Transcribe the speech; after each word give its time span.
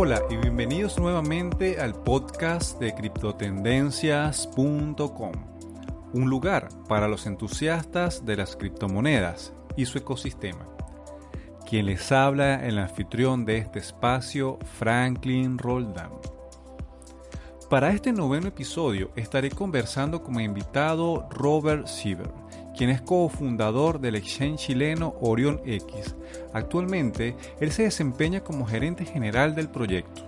Hola 0.00 0.22
y 0.30 0.36
bienvenidos 0.36 0.96
nuevamente 0.96 1.80
al 1.80 1.92
podcast 1.92 2.78
de 2.78 2.94
criptotendencias.com, 2.94 5.32
un 6.12 6.30
lugar 6.30 6.68
para 6.86 7.08
los 7.08 7.26
entusiastas 7.26 8.24
de 8.24 8.36
las 8.36 8.54
criptomonedas 8.54 9.52
y 9.76 9.86
su 9.86 9.98
ecosistema. 9.98 10.68
Quien 11.68 11.86
les 11.86 12.12
habla 12.12 12.64
el 12.64 12.78
anfitrión 12.78 13.44
de 13.44 13.58
este 13.58 13.80
espacio, 13.80 14.60
Franklin 14.78 15.58
Roldán. 15.58 16.12
Para 17.68 17.90
este 17.90 18.12
noveno 18.12 18.46
episodio 18.46 19.10
estaré 19.16 19.50
conversando 19.50 20.22
con 20.22 20.36
mi 20.36 20.44
invitado 20.44 21.28
Robert 21.28 21.88
Siever, 21.88 22.30
quien 22.78 22.90
es 22.90 23.00
cofundador 23.00 24.00
del 24.00 24.14
exchange 24.14 24.68
chileno 24.68 25.16
Orion 25.20 25.60
X. 25.66 26.14
Actualmente, 26.52 27.34
él 27.58 27.72
se 27.72 27.82
desempeña 27.82 28.44
como 28.44 28.66
gerente 28.66 29.04
general 29.04 29.56
del 29.56 29.68
proyecto. 29.68 30.22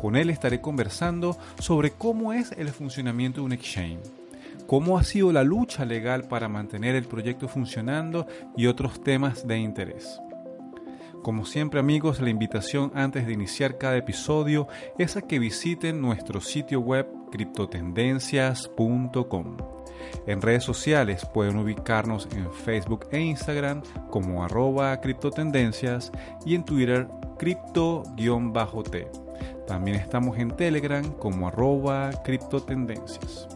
Con 0.00 0.16
él 0.16 0.30
estaré 0.30 0.62
conversando 0.62 1.36
sobre 1.58 1.90
cómo 1.90 2.32
es 2.32 2.52
el 2.52 2.70
funcionamiento 2.70 3.40
de 3.40 3.46
un 3.46 3.52
exchange, 3.52 4.00
cómo 4.66 4.96
ha 4.96 5.04
sido 5.04 5.32
la 5.32 5.44
lucha 5.44 5.84
legal 5.84 6.24
para 6.24 6.48
mantener 6.48 6.94
el 6.94 7.04
proyecto 7.04 7.46
funcionando 7.46 8.26
y 8.56 8.68
otros 8.68 9.04
temas 9.04 9.46
de 9.46 9.58
interés. 9.58 10.18
Como 11.26 11.44
siempre 11.44 11.80
amigos, 11.80 12.20
la 12.20 12.30
invitación 12.30 12.92
antes 12.94 13.26
de 13.26 13.32
iniciar 13.32 13.78
cada 13.78 13.96
episodio 13.96 14.68
es 14.96 15.16
a 15.16 15.22
que 15.22 15.40
visiten 15.40 16.00
nuestro 16.00 16.40
sitio 16.40 16.78
web 16.78 17.08
criptotendencias.com. 17.32 19.56
En 20.28 20.40
redes 20.40 20.62
sociales 20.62 21.26
pueden 21.34 21.56
ubicarnos 21.56 22.28
en 22.30 22.52
Facebook 22.52 23.08
e 23.10 23.18
Instagram 23.18 23.82
como 24.08 24.44
arroba 24.44 25.00
criptotendencias 25.00 26.12
y 26.44 26.54
en 26.54 26.64
Twitter 26.64 27.08
cripto-t. 27.40 29.10
También 29.66 29.96
estamos 29.96 30.38
en 30.38 30.52
Telegram 30.52 31.12
como 31.14 31.48
arroba 31.48 32.12
criptotendencias. 32.22 33.48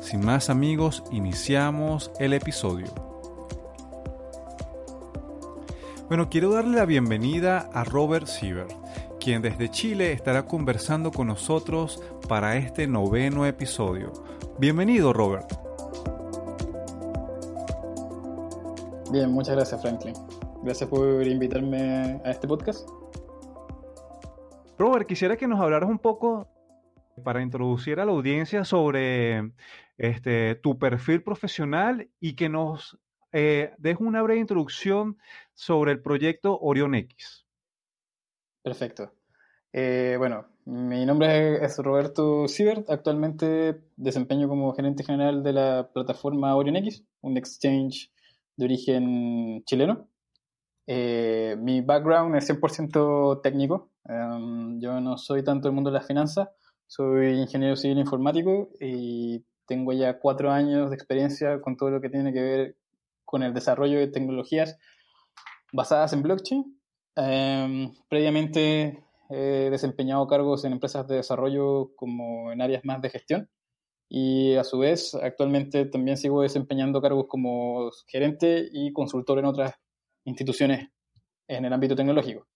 Sin 0.00 0.24
más 0.24 0.50
amigos, 0.50 1.02
iniciamos 1.10 2.12
el 2.20 2.32
episodio. 2.32 3.07
Bueno, 6.08 6.30
quiero 6.30 6.48
darle 6.48 6.78
la 6.78 6.86
bienvenida 6.86 7.68
a 7.74 7.84
Robert 7.84 8.28
Siever, 8.28 8.66
quien 9.20 9.42
desde 9.42 9.70
Chile 9.70 10.12
estará 10.12 10.46
conversando 10.46 11.10
con 11.12 11.26
nosotros 11.26 12.02
para 12.26 12.56
este 12.56 12.86
noveno 12.86 13.44
episodio. 13.44 14.14
Bienvenido, 14.58 15.12
Robert. 15.12 15.52
Bien, 19.12 19.30
muchas 19.30 19.54
gracias, 19.54 19.82
Franklin. 19.82 20.14
Gracias 20.62 20.88
por 20.88 21.26
invitarme 21.26 22.22
a 22.24 22.30
este 22.30 22.48
podcast. 22.48 22.88
Robert, 24.78 25.06
quisiera 25.06 25.36
que 25.36 25.46
nos 25.46 25.60
hablaras 25.60 25.90
un 25.90 25.98
poco 25.98 26.48
para 27.22 27.42
introducir 27.42 28.00
a 28.00 28.06
la 28.06 28.12
audiencia 28.12 28.64
sobre 28.64 29.52
este, 29.98 30.54
tu 30.54 30.78
perfil 30.78 31.22
profesional 31.22 32.08
y 32.18 32.32
que 32.32 32.48
nos 32.48 32.98
eh, 33.32 33.72
dejo 33.78 34.04
una 34.04 34.22
breve 34.22 34.40
introducción 34.40 35.18
sobre 35.54 35.92
el 35.92 36.00
proyecto 36.00 36.58
Orion 36.58 36.94
X. 36.94 37.46
Perfecto. 38.62 39.12
Eh, 39.72 40.16
bueno, 40.18 40.46
mi 40.64 41.04
nombre 41.06 41.64
es 41.64 41.78
Roberto 41.78 42.48
Siebert. 42.48 42.88
Actualmente 42.90 43.80
desempeño 43.96 44.48
como 44.48 44.72
gerente 44.72 45.04
general 45.04 45.42
de 45.42 45.52
la 45.52 45.90
plataforma 45.92 46.56
Orion 46.56 46.76
X, 46.76 47.04
un 47.20 47.36
exchange 47.36 48.10
de 48.56 48.64
origen 48.64 49.62
chileno. 49.64 50.08
Eh, 50.86 51.56
mi 51.58 51.82
background 51.82 52.34
es 52.36 52.48
100% 52.48 53.40
técnico. 53.42 53.90
Em, 54.04 54.80
yo 54.80 55.00
no 55.00 55.18
soy 55.18 55.44
tanto 55.44 55.68
del 55.68 55.74
mundo 55.74 55.90
de 55.90 55.98
las 55.98 56.06
finanzas, 56.06 56.48
soy 56.86 57.40
ingeniero 57.40 57.76
civil 57.76 57.98
informático 57.98 58.70
y 58.80 59.44
tengo 59.66 59.92
ya 59.92 60.18
cuatro 60.18 60.50
años 60.50 60.88
de 60.88 60.96
experiencia 60.96 61.60
con 61.60 61.76
todo 61.76 61.90
lo 61.90 62.00
que 62.00 62.08
tiene 62.08 62.32
que 62.32 62.40
ver 62.40 62.76
con 63.28 63.42
el 63.42 63.52
desarrollo 63.52 63.98
de 63.98 64.08
tecnologías 64.08 64.78
basadas 65.70 66.14
en 66.14 66.22
blockchain. 66.22 66.80
Em, 67.14 67.92
previamente 68.08 69.04
he 69.28 69.68
desempeñado 69.70 70.26
cargos 70.26 70.64
en 70.64 70.72
empresas 70.72 71.06
de 71.06 71.16
desarrollo 71.16 71.94
como 71.94 72.50
en 72.52 72.62
áreas 72.62 72.86
más 72.86 73.02
de 73.02 73.10
gestión 73.10 73.50
y 74.08 74.54
a 74.54 74.64
su 74.64 74.78
vez 74.78 75.14
actualmente 75.14 75.84
también 75.84 76.16
sigo 76.16 76.40
desempeñando 76.40 77.02
cargos 77.02 77.26
como 77.28 77.90
gerente 78.06 78.66
y 78.72 78.94
consultor 78.94 79.38
en 79.38 79.44
otras 79.44 79.74
instituciones 80.24 80.88
en 81.48 81.66
el 81.66 81.72
ámbito 81.74 81.94
tecnológico. 81.94 82.46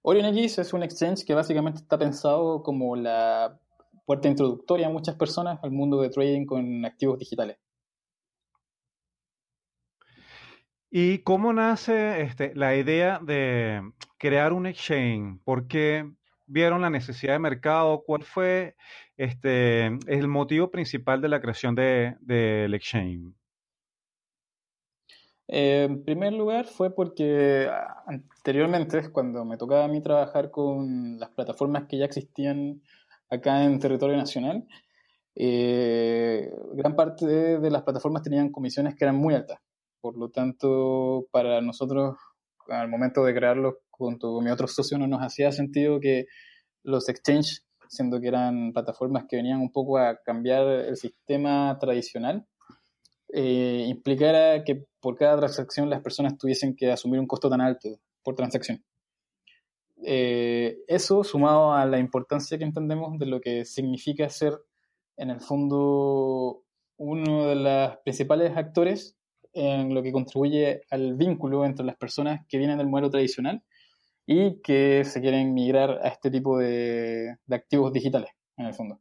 OrionX 0.00 0.58
es 0.58 0.72
un 0.72 0.82
exchange 0.84 1.26
que 1.26 1.34
básicamente 1.34 1.82
está 1.82 1.98
pensado 1.98 2.62
como 2.62 2.96
la 2.96 3.60
puerta 4.06 4.28
introductoria 4.28 4.86
a 4.86 4.90
muchas 4.90 5.16
personas 5.16 5.58
al 5.62 5.72
mundo 5.72 6.00
de 6.00 6.08
trading 6.08 6.46
con 6.46 6.86
activos 6.86 7.18
digitales. 7.18 7.58
¿Y 10.90 11.18
cómo 11.18 11.52
nace 11.52 12.22
este, 12.22 12.54
la 12.54 12.74
idea 12.74 13.20
de 13.22 13.82
crear 14.16 14.54
un 14.54 14.66
exchange? 14.66 15.38
¿Por 15.44 15.68
qué 15.68 16.10
vieron 16.46 16.80
la 16.80 16.88
necesidad 16.88 17.34
de 17.34 17.38
mercado? 17.38 18.02
¿Cuál 18.06 18.22
fue 18.22 18.74
este, 19.18 19.86
el 19.86 20.28
motivo 20.28 20.70
principal 20.70 21.20
de 21.20 21.28
la 21.28 21.42
creación 21.42 21.74
del 21.74 22.16
de, 22.20 22.70
exchange? 22.72 23.34
Eh, 25.46 25.84
en 25.84 26.04
primer 26.04 26.32
lugar 26.32 26.66
fue 26.66 26.94
porque 26.94 27.70
anteriormente, 28.06 29.10
cuando 29.12 29.44
me 29.44 29.58
tocaba 29.58 29.84
a 29.84 29.88
mí 29.88 30.02
trabajar 30.02 30.50
con 30.50 31.18
las 31.18 31.30
plataformas 31.30 31.84
que 31.86 31.98
ya 31.98 32.06
existían 32.06 32.80
acá 33.28 33.62
en 33.62 33.78
territorio 33.78 34.16
nacional, 34.16 34.66
eh, 35.34 36.50
gran 36.72 36.96
parte 36.96 37.26
de 37.26 37.70
las 37.70 37.82
plataformas 37.82 38.22
tenían 38.22 38.50
comisiones 38.50 38.94
que 38.94 39.04
eran 39.04 39.16
muy 39.16 39.34
altas. 39.34 39.58
Por 40.08 40.16
lo 40.16 40.30
tanto, 40.30 41.26
para 41.30 41.60
nosotros, 41.60 42.16
al 42.68 42.88
momento 42.88 43.24
de 43.24 43.34
crearlo 43.34 43.80
junto 43.90 44.32
con 44.32 44.42
mi 44.42 44.50
otro 44.50 44.66
socio, 44.66 44.96
no 44.96 45.06
nos 45.06 45.20
hacía 45.20 45.52
sentido 45.52 46.00
que 46.00 46.24
los 46.82 47.10
exchanges, 47.10 47.66
siendo 47.90 48.18
que 48.18 48.28
eran 48.28 48.72
plataformas 48.72 49.26
que 49.28 49.36
venían 49.36 49.60
un 49.60 49.70
poco 49.70 49.98
a 49.98 50.16
cambiar 50.24 50.66
el 50.66 50.96
sistema 50.96 51.76
tradicional, 51.78 52.46
eh, 53.34 53.84
implicara 53.86 54.64
que 54.64 54.86
por 54.98 55.14
cada 55.18 55.36
transacción 55.36 55.90
las 55.90 56.00
personas 56.00 56.38
tuviesen 56.38 56.74
que 56.74 56.90
asumir 56.90 57.20
un 57.20 57.26
costo 57.26 57.50
tan 57.50 57.60
alto 57.60 58.00
por 58.22 58.34
transacción. 58.34 58.82
Eh, 60.02 60.78
eso 60.86 61.22
sumado 61.22 61.74
a 61.74 61.84
la 61.84 61.98
importancia 61.98 62.56
que 62.56 62.64
entendemos 62.64 63.18
de 63.18 63.26
lo 63.26 63.42
que 63.42 63.66
significa 63.66 64.26
ser 64.30 64.54
en 65.18 65.28
el 65.28 65.40
fondo 65.42 66.64
uno 66.96 67.46
de 67.48 67.56
los 67.56 67.98
principales 68.04 68.56
actores 68.56 69.17
en 69.58 69.92
lo 69.92 70.02
que 70.02 70.12
contribuye 70.12 70.82
al 70.90 71.14
vínculo 71.14 71.64
entre 71.64 71.84
las 71.84 71.96
personas 71.96 72.46
que 72.48 72.58
vienen 72.58 72.78
del 72.78 72.86
modelo 72.86 73.10
tradicional 73.10 73.62
y 74.24 74.60
que 74.62 75.04
se 75.04 75.20
quieren 75.20 75.52
migrar 75.52 76.00
a 76.02 76.08
este 76.08 76.30
tipo 76.30 76.58
de, 76.58 77.36
activos 77.50 77.92
digitales, 77.92 78.30
en 78.56 78.66
el 78.66 78.74
fondo. 78.74 79.00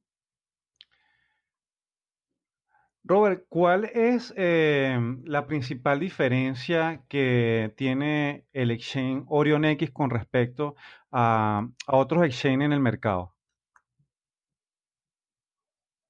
Robert, 3.04 3.46
¿cuál 3.48 3.86
es 3.86 4.34
eh, 4.36 4.98
la 5.24 5.46
principal 5.46 6.00
diferencia 6.00 7.04
que 7.08 7.74
tiene 7.78 8.46
el 8.52 8.72
exchange 8.72 9.26
Orion 9.28 9.64
X 9.64 9.92
con 9.92 10.10
respecto 10.10 10.76
a, 11.12 11.70
a 11.86 11.96
otros 11.96 12.26
exchanges 12.26 12.66
en 12.66 12.74
el 12.74 12.80
mercado? 12.80 13.34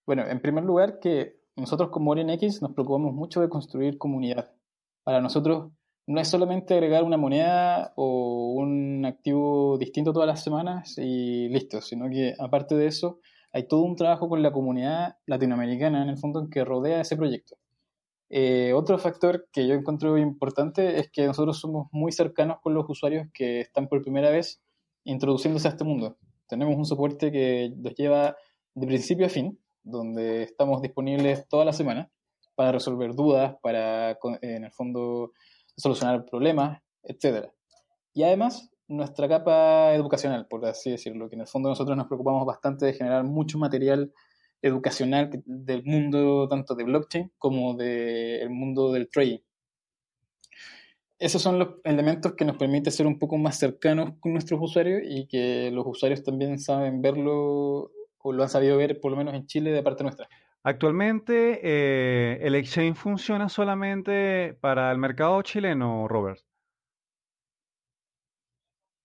Bueno, 0.07 0.25
en 0.25 0.39
primer 0.39 0.63
lugar, 0.63 0.99
que 0.99 1.36
nosotros 1.57 1.89
como 1.89 2.15
X 2.15 2.61
nos 2.61 2.71
preocupamos 2.73 3.13
mucho 3.13 3.41
de 3.41 3.49
construir 3.49 3.97
comunidad. 3.97 4.53
Para 5.03 5.21
nosotros 5.21 5.71
no 6.05 6.21
es 6.21 6.27
solamente 6.27 6.73
agregar 6.73 7.03
una 7.03 7.17
moneda 7.17 7.93
o 7.95 8.53
un 8.53 9.03
activo 9.05 9.77
distinto 9.77 10.13
todas 10.13 10.27
las 10.27 10.43
semanas 10.43 10.97
y 10.97 11.49
listo, 11.49 11.81
sino 11.81 12.09
que 12.09 12.33
aparte 12.39 12.75
de 12.75 12.87
eso 12.87 13.19
hay 13.51 13.67
todo 13.67 13.81
un 13.81 13.95
trabajo 13.95 14.29
con 14.29 14.43
la 14.43 14.51
comunidad 14.51 15.17
latinoamericana 15.25 16.03
en 16.03 16.09
el 16.09 16.17
fondo 16.17 16.47
que 16.49 16.63
rodea 16.63 17.01
ese 17.01 17.17
proyecto. 17.17 17.57
Eh, 18.29 18.73
otro 18.73 18.99
factor 18.99 19.47
que 19.51 19.67
yo 19.67 19.73
encuentro 19.73 20.17
importante 20.17 20.99
es 20.99 21.09
que 21.09 21.25
nosotros 21.25 21.59
somos 21.59 21.87
muy 21.91 22.11
cercanos 22.11 22.57
con 22.61 22.73
los 22.73 22.85
usuarios 22.87 23.27
que 23.33 23.61
están 23.61 23.87
por 23.87 24.01
primera 24.01 24.29
vez 24.29 24.61
introduciéndose 25.05 25.67
a 25.67 25.71
este 25.71 25.85
mundo. 25.85 26.17
Tenemos 26.47 26.75
un 26.75 26.85
soporte 26.85 27.31
que 27.31 27.73
los 27.81 27.95
lleva 27.95 28.35
de 28.75 28.87
principio 28.87 29.25
a 29.25 29.29
fin 29.29 29.57
donde 29.87 30.43
estamos 30.43 30.81
disponibles 30.81 31.47
toda 31.47 31.65
la 31.65 31.73
semana 31.73 32.09
para 32.55 32.71
resolver 32.71 33.13
dudas, 33.13 33.55
para, 33.61 34.17
en 34.41 34.63
el 34.65 34.71
fondo, 34.71 35.31
solucionar 35.75 36.25
problemas, 36.25 36.81
etc. 37.03 37.49
Y 38.13 38.23
además, 38.23 38.71
nuestra 38.87 39.27
capa 39.27 39.93
educacional, 39.93 40.47
por 40.47 40.65
así 40.65 40.91
decirlo, 40.91 41.29
que 41.29 41.35
en 41.35 41.41
el 41.41 41.47
fondo 41.47 41.69
nosotros 41.69 41.95
nos 41.95 42.07
preocupamos 42.07 42.45
bastante 42.45 42.85
de 42.85 42.93
generar 42.93 43.23
mucho 43.23 43.57
material 43.57 44.11
educacional 44.61 45.29
del 45.45 45.83
mundo 45.83 46.47
tanto 46.47 46.73
de 46.73 46.83
blockchain 46.83 47.31
como 47.37 47.75
del 47.75 48.49
mundo 48.49 48.91
del 48.91 49.07
trading. 49.07 49.39
esos 51.19 51.41
son 51.41 51.59
los 51.59 51.69
elementos 51.83 52.33
que 52.33 52.45
nos 52.45 52.57
permiten 52.57 52.91
ser 52.91 53.05
un 53.05 53.19
poco 53.19 53.37
más 53.37 53.59
cercanos 53.59 54.13
con 54.19 54.33
nuestros 54.33 54.59
usuarios 54.61 55.01
y 55.05 55.27
que 55.27 55.69
los 55.71 55.85
usuarios 55.85 56.23
también 56.23 56.57
saben 56.59 57.01
verlo 57.01 57.91
o 58.27 58.33
lo 58.33 58.43
han 58.43 58.49
sabido 58.49 58.77
ver 58.77 58.99
por 58.99 59.11
lo 59.11 59.17
menos 59.17 59.33
en 59.33 59.45
Chile 59.45 59.71
de 59.71 59.83
parte 59.83 60.03
nuestra. 60.03 60.27
Actualmente 60.63 61.61
eh, 61.63 62.39
el 62.41 62.55
exchange 62.55 62.97
funciona 62.97 63.47
solamente 63.47 64.57
para 64.59 64.91
el 64.91 64.97
mercado 64.97 65.41
chileno, 65.41 66.07
Robert. 66.07 66.41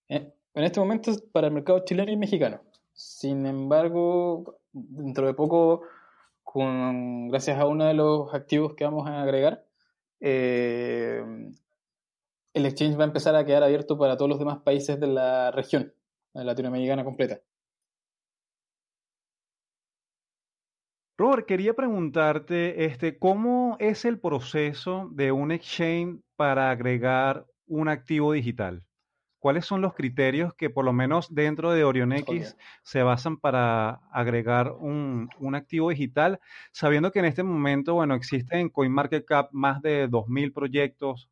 Eh, 0.09 0.33
en 0.53 0.63
este 0.63 0.79
momento 0.79 1.11
es 1.11 1.21
para 1.21 1.47
el 1.47 1.53
mercado 1.53 1.83
chileno 1.85 2.11
y 2.11 2.17
mexicano. 2.17 2.61
Sin 2.91 3.45
embargo, 3.45 4.59
dentro 4.73 5.25
de 5.25 5.33
poco, 5.33 5.83
con, 6.43 7.29
gracias 7.29 7.57
a 7.57 7.65
uno 7.65 7.85
de 7.85 7.93
los 7.93 8.33
activos 8.33 8.73
que 8.75 8.83
vamos 8.83 9.07
a 9.07 9.21
agregar, 9.21 9.65
eh, 10.19 11.23
el 12.53 12.65
exchange 12.65 12.99
va 12.99 13.03
a 13.03 13.07
empezar 13.07 13.35
a 13.35 13.45
quedar 13.45 13.63
abierto 13.63 13.97
para 13.97 14.17
todos 14.17 14.29
los 14.29 14.39
demás 14.39 14.59
países 14.59 14.99
de 14.99 15.07
la 15.07 15.51
región 15.51 15.93
latinoamericana 16.33 17.03
completa. 17.03 17.39
Robert, 21.17 21.45
quería 21.45 21.73
preguntarte, 21.73 22.85
este, 22.85 23.17
¿cómo 23.17 23.77
es 23.79 24.05
el 24.05 24.19
proceso 24.19 25.09
de 25.11 25.31
un 25.31 25.51
exchange 25.51 26.21
para 26.35 26.71
agregar 26.71 27.45
un 27.67 27.87
activo 27.87 28.33
digital? 28.33 28.83
¿Cuáles 29.39 29.65
son 29.65 29.81
los 29.81 29.93
criterios 29.93 30.53
que 30.55 30.69
por 30.69 30.85
lo 30.85 30.93
menos 30.93 31.33
dentro 31.33 31.71
de 31.71 31.83
OrionX 31.83 32.55
se 32.81 33.03
basan 33.03 33.37
para 33.37 34.01
agregar 34.11 34.71
un, 34.71 35.29
un, 35.39 35.55
activo 35.55 35.89
digital? 35.89 36.39
Sabiendo 36.71 37.11
que 37.11 37.19
en 37.19 37.25
este 37.25 37.43
momento, 37.43 37.95
bueno, 37.95 38.15
existen 38.15 38.59
en 38.59 38.69
CoinMarketCap 38.69 39.51
más 39.51 39.81
de 39.81 40.09
2.000 40.09 40.53
proyectos 40.53 41.29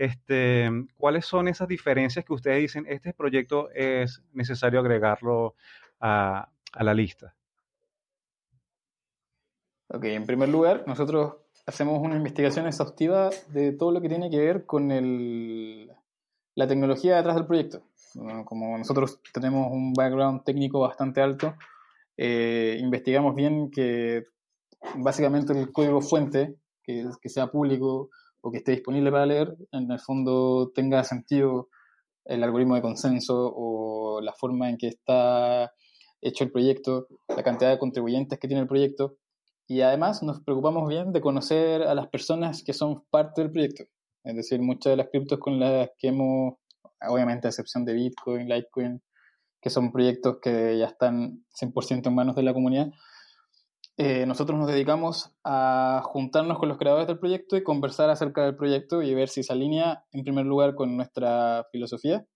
este, 0.00 0.70
¿Cuáles 0.96 1.26
son 1.26 1.46
esas 1.46 1.68
diferencias 1.68 2.24
que 2.24 2.32
ustedes 2.32 2.58
dicen, 2.58 2.86
este 2.88 3.12
proyecto 3.12 3.68
es 3.72 4.22
necesario 4.32 4.80
agregarlo 4.80 5.56
a, 6.00 6.48
la 6.80 6.94
lista? 6.94 7.34
Ok, 9.92 10.04
en 10.04 10.24
primer 10.24 10.48
lugar, 10.48 10.84
nosotros 10.86 11.34
hacemos 11.66 12.00
una 12.00 12.16
investigación 12.16 12.68
exhaustiva 12.68 13.30
de 13.48 13.72
todo 13.72 13.90
lo 13.90 14.00
que 14.00 14.08
tiene 14.08 14.30
que 14.30 14.38
ver 14.38 14.64
con 14.64 14.92
el, 14.92 15.90
la 16.54 16.68
tecnología 16.68 17.16
detrás 17.16 17.34
del 17.34 17.46
proyecto. 17.46 17.82
Como 18.44 18.78
nosotros 18.78 19.20
tenemos 19.34 19.66
un 19.72 19.92
background 19.92 20.44
técnico 20.44 20.78
bastante 20.78 21.20
alto, 21.20 21.54
eh, 22.16 22.78
investigamos 22.80 23.34
bien 23.34 23.68
que 23.68 24.22
básicamente 24.94 25.52
el 25.58 25.72
código 25.72 26.00
fuente, 26.00 26.54
que, 26.84 27.04
que 27.20 27.28
sea 27.28 27.48
público, 27.48 28.10
o 28.42 28.52
que 28.52 28.58
esté 28.58 28.70
disponible 28.70 29.10
para 29.10 29.26
leer, 29.26 29.56
en 29.72 29.90
el 29.90 29.98
fondo 29.98 30.70
tenga 30.72 31.02
sentido 31.02 31.68
el 32.26 32.44
algoritmo 32.44 32.76
de 32.76 32.82
consenso 32.82 33.52
o 33.56 34.20
la 34.20 34.34
forma 34.34 34.70
en 34.70 34.76
que 34.76 34.86
está 34.86 35.72
hecho 36.20 36.44
el 36.44 36.52
proyecto, 36.52 37.08
la 37.28 37.42
cantidad 37.42 37.70
de 37.70 37.78
contribuyentes 37.78 38.38
que 38.38 38.46
tiene 38.46 38.62
el 38.62 38.68
proyecto. 38.68 39.16
Y 39.70 39.82
además 39.82 40.20
nos 40.24 40.40
preocupamos 40.40 40.88
bien 40.88 41.12
de 41.12 41.20
conocer 41.20 41.84
a 41.84 41.94
las 41.94 42.08
personas 42.08 42.64
que 42.64 42.72
son 42.72 43.04
parte 43.08 43.40
del 43.40 43.52
proyecto. 43.52 43.84
Es 44.24 44.34
decir, 44.34 44.60
muchas 44.60 44.90
de 44.90 44.96
las 44.96 45.10
criptos 45.10 45.38
con 45.38 45.60
las 45.60 45.90
que 45.96 46.08
hemos, 46.08 46.54
obviamente 47.08 47.46
a 47.46 47.50
excepción 47.50 47.84
de 47.84 47.92
Bitcoin, 47.92 48.48
Litecoin, 48.48 49.00
que 49.62 49.70
son 49.70 49.92
proyectos 49.92 50.38
que 50.42 50.76
ya 50.76 50.86
están 50.86 51.44
100% 51.54 52.08
en 52.08 52.14
manos 52.16 52.34
de 52.34 52.42
la 52.42 52.52
comunidad, 52.52 52.90
eh, 53.96 54.26
nosotros 54.26 54.58
nos 54.58 54.66
dedicamos 54.66 55.36
a 55.44 56.02
juntarnos 56.04 56.58
con 56.58 56.68
los 56.68 56.76
creadores 56.76 57.06
del 57.06 57.20
proyecto 57.20 57.56
y 57.56 57.62
conversar 57.62 58.10
acerca 58.10 58.42
del 58.42 58.56
proyecto 58.56 59.02
y 59.02 59.14
ver 59.14 59.28
si 59.28 59.44
se 59.44 59.52
alinea 59.52 60.04
en 60.10 60.24
primer 60.24 60.46
lugar 60.46 60.74
con 60.74 60.96
nuestra 60.96 61.64
filosofía 61.70 62.26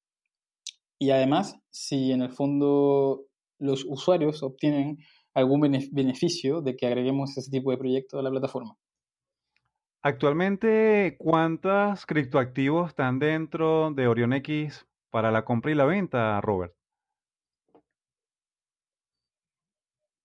y 1.00 1.10
además 1.10 1.56
si 1.70 2.12
en 2.12 2.22
el 2.22 2.30
fondo 2.30 3.24
los 3.58 3.84
usuarios 3.88 4.44
obtienen 4.44 4.98
algún 5.34 5.60
beneficio 5.60 6.60
de 6.62 6.76
que 6.76 6.86
agreguemos 6.86 7.36
ese 7.36 7.50
tipo 7.50 7.70
de 7.70 7.76
proyecto 7.76 8.18
a 8.18 8.22
la 8.22 8.30
plataforma. 8.30 8.76
Actualmente, 10.02 11.16
¿cuántos 11.18 12.06
criptoactivos 12.06 12.90
están 12.90 13.18
dentro 13.18 13.90
de 13.90 14.06
OrionX 14.06 14.86
para 15.10 15.30
la 15.30 15.44
compra 15.44 15.72
y 15.72 15.74
la 15.74 15.86
venta, 15.86 16.40
Robert? 16.40 16.74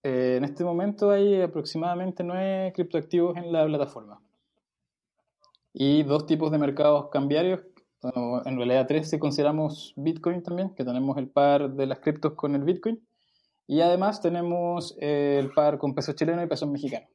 Eh, 0.04 0.36
en 0.38 0.44
este 0.44 0.64
momento 0.64 1.12
hay 1.12 1.42
aproximadamente 1.42 2.24
nueve 2.24 2.72
criptoactivos 2.76 3.38
en 3.38 3.52
la 3.52 3.66
plataforma. 3.66 4.22
Y 5.74 6.04
dos 6.04 6.26
tipos 6.26 6.52
de 6.52 6.58
mercados 6.58 7.10
cambiarios. 7.10 7.62
en 8.46 8.58
realidad 8.58 8.86
tres 8.88 9.10
si 9.10 9.20
consideramos 9.20 9.94
Bitcoin 9.96 10.42
también, 10.44 10.74
que 10.76 10.84
tenemos 10.84 11.18
el 11.18 11.30
par 11.30 11.72
de 11.72 11.86
las 11.86 12.00
criptos 12.00 12.34
con 12.34 12.56
el 12.56 12.64
Bitcoin. 12.64 13.02
Y 13.70 13.82
además 13.82 14.20
tenemos 14.20 14.98
eh, 15.00 15.38
el 15.40 15.52
par 15.52 15.78
con 15.78 15.94
pesos 15.94 16.16
chileno 16.16 16.42
y 16.42 16.48
pesos 16.48 16.68
mexicano. 16.68 17.06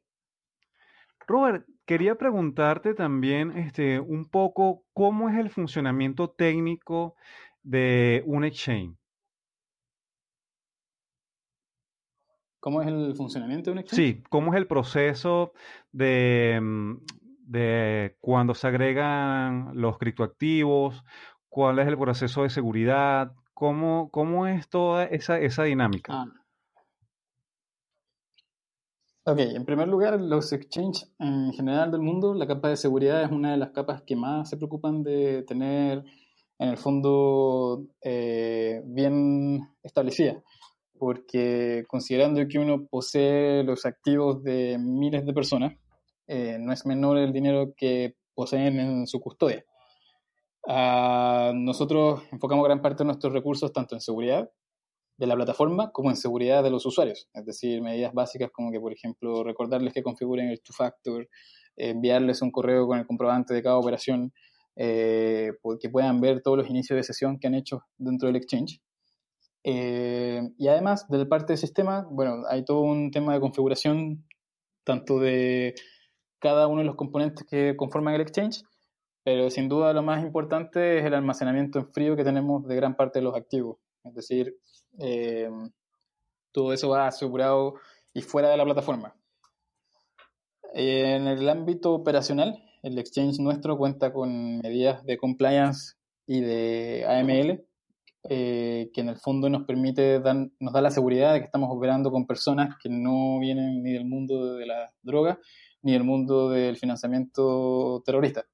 Robert, 1.26 1.66
quería 1.84 2.14
preguntarte 2.14 2.94
también 2.94 3.58
este, 3.58 3.98
un 3.98 4.26
poco 4.26 4.84
cómo 4.92 5.28
es 5.28 5.36
el 5.36 5.50
funcionamiento 5.50 6.30
técnico 6.30 7.16
de 7.64 8.22
un 8.26 8.44
exchange. 8.44 8.96
¿Cómo 12.60 12.82
es 12.82 12.86
el 12.86 13.16
funcionamiento 13.16 13.70
de 13.70 13.72
un 13.72 13.78
exchange? 13.80 13.96
Sí, 13.96 14.22
¿cómo 14.30 14.54
es 14.54 14.58
el 14.58 14.68
proceso 14.68 15.54
de, 15.90 16.60
mm, 16.62 16.94
de 17.48 18.16
cuando 18.20 18.54
se 18.54 18.68
agregan 18.68 19.72
los 19.74 19.98
criptoactivos? 19.98 21.04
¿Cuál 21.48 21.80
es 21.80 21.88
el 21.88 21.98
proceso 21.98 22.44
de 22.44 22.50
seguridad? 22.50 23.32
¿Cómo, 23.54 24.08
cómo 24.12 24.46
es 24.46 24.68
toda 24.68 25.06
esa, 25.06 25.40
esa 25.40 25.64
dinámica? 25.64 26.12
Ah. 26.12 26.43
Ok, 29.26 29.38
en 29.38 29.64
primer 29.64 29.88
lugar, 29.88 30.20
los 30.20 30.52
exchanges 30.52 31.10
en 31.18 31.52
general 31.52 31.90
del 31.90 32.02
mundo, 32.02 32.34
la 32.34 32.46
capa 32.46 32.68
de 32.68 32.76
seguridad 32.76 33.22
es 33.22 33.30
una 33.30 33.52
de 33.52 33.56
las 33.56 33.70
capas 33.70 34.02
que 34.02 34.16
más 34.16 34.50
se 34.50 34.56
preocupan 34.56 35.02
de 35.02 35.42
tener 35.44 36.04
en 36.58 36.68
el 36.68 36.76
fondo 36.76 37.86
eh, 38.02 38.82
bien 38.84 39.60
establecida 39.82 40.42
porque 40.98 41.84
considerando 41.88 42.46
que 42.48 42.58
uno 42.58 42.86
posee 42.86 43.62
los 43.64 43.84
activos 43.84 44.42
de 44.42 44.78
miles 44.78 45.26
de 45.26 45.32
personas, 45.32 45.74
eh, 46.26 46.56
no 46.58 46.72
es 46.72 46.86
menor 46.86 47.18
el 47.18 47.32
dinero 47.32 47.74
que 47.76 48.14
poseen 48.34 48.78
en 48.78 49.06
su 49.06 49.20
custodia. 49.20 49.64
Ah, 50.66 51.52
nosotros 51.54 52.22
enfocamos 52.32 52.64
gran 52.64 52.80
parte 52.80 53.02
de 53.02 53.08
nuestros 53.08 53.32
recursos 53.32 53.72
tanto 53.72 53.94
en 53.94 54.00
seguridad 54.00 54.50
de 55.16 55.26
la 55.26 55.36
plataforma 55.36 55.92
como 55.92 56.10
en 56.10 56.16
seguridad 56.16 56.62
de 56.62 56.70
los 56.70 56.86
usuarios, 56.86 57.28
es 57.32 57.44
decir, 57.44 57.80
medidas 57.82 58.12
básicas 58.12 58.50
como 58.50 58.72
que, 58.72 58.80
por 58.80 58.92
ejemplo, 58.92 59.44
recordarles 59.44 59.92
que 59.92 60.02
configuren 60.02 60.48
el 60.48 60.60
two-factor, 60.60 61.28
enviarles 61.76 62.42
un 62.42 62.50
correo 62.50 62.86
con 62.86 62.98
el 62.98 63.06
comprobante 63.06 63.54
de 63.54 63.62
cada 63.62 63.76
operación, 63.76 64.32
eh, 64.76 65.52
que 65.80 65.88
puedan 65.88 66.20
ver 66.20 66.42
todos 66.42 66.58
los 66.58 66.68
inicios 66.68 66.96
de 66.96 67.04
sesión 67.04 67.38
que 67.38 67.46
han 67.46 67.54
hecho 67.54 67.82
dentro 67.96 68.26
del 68.26 68.36
exchange. 68.36 68.80
Eh, 69.62 70.42
y 70.58 70.68
además, 70.68 71.06
de 71.08 71.24
parte 71.26 71.52
del 71.52 71.58
sistema, 71.58 72.06
bueno, 72.10 72.42
hay 72.48 72.64
todo 72.64 72.80
un 72.80 73.10
tema 73.10 73.34
de 73.34 73.40
configuración, 73.40 74.24
tanto 74.84 75.18
de 75.18 75.74
cada 76.38 76.66
uno 76.66 76.80
de 76.80 76.86
los 76.86 76.96
componentes 76.96 77.46
que 77.46 77.74
conforman 77.76 78.14
el 78.14 78.20
exchange, 78.20 78.62
pero 79.22 79.48
sin 79.48 79.68
duda 79.68 79.94
lo 79.94 80.02
más 80.02 80.22
importante 80.22 80.98
es 80.98 81.04
el 81.06 81.14
almacenamiento 81.14 81.78
en 81.78 81.90
frío 81.92 82.16
que 82.16 82.24
tenemos 82.24 82.66
de 82.66 82.76
gran 82.76 82.94
parte 82.94 83.20
de 83.20 83.24
los 83.24 83.34
activos. 83.34 83.78
Es 84.04 84.14
decir, 84.14 84.54
eh, 84.98 85.50
todo 86.52 86.72
eso 86.72 86.88
va 86.88 87.06
asegurado 87.06 87.74
y 88.12 88.22
fuera 88.22 88.50
de 88.50 88.56
la 88.56 88.64
plataforma. 88.64 89.14
En 90.72 91.26
el 91.26 91.48
ámbito 91.48 91.92
operacional, 91.92 92.62
el 92.82 92.98
exchange 92.98 93.38
nuestro 93.38 93.78
cuenta 93.78 94.12
con 94.12 94.58
medidas 94.58 95.04
de 95.04 95.16
compliance 95.16 95.94
y 96.26 96.40
de 96.40 97.04
AML 97.06 97.64
eh, 98.26 98.90
que 98.94 99.02
en 99.02 99.10
el 99.10 99.18
fondo 99.18 99.50
nos 99.50 99.64
permite, 99.66 100.18
nos 100.58 100.72
da 100.72 100.80
la 100.80 100.90
seguridad 100.90 101.34
de 101.34 101.40
que 101.40 101.44
estamos 101.44 101.68
operando 101.70 102.10
con 102.10 102.26
personas 102.26 102.76
que 102.82 102.88
no 102.88 103.38
vienen 103.38 103.82
ni 103.82 103.92
del 103.92 104.06
mundo 104.06 104.54
de 104.54 104.64
la 104.64 104.90
droga 105.02 105.38
ni 105.82 105.92
del 105.92 106.04
mundo 106.04 106.48
del 106.48 106.78
financiamiento 106.78 108.02
terrorista. 108.06 108.46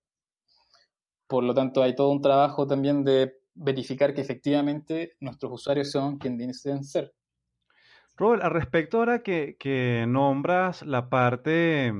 Por 1.28 1.44
lo 1.44 1.54
tanto, 1.54 1.84
hay 1.84 1.94
todo 1.94 2.10
un 2.10 2.20
trabajo 2.20 2.66
también 2.66 3.04
de 3.04 3.39
verificar 3.54 4.14
que 4.14 4.20
efectivamente 4.20 5.16
nuestros 5.20 5.52
usuarios 5.52 5.90
son 5.90 6.18
quienes 6.18 6.62
deben 6.62 6.84
ser. 6.84 7.12
Robert, 8.16 8.42
al 8.42 8.50
respecto 8.50 8.98
ahora 8.98 9.22
que, 9.22 10.04
nombras 10.06 10.82
la 10.82 11.08
parte 11.08 11.92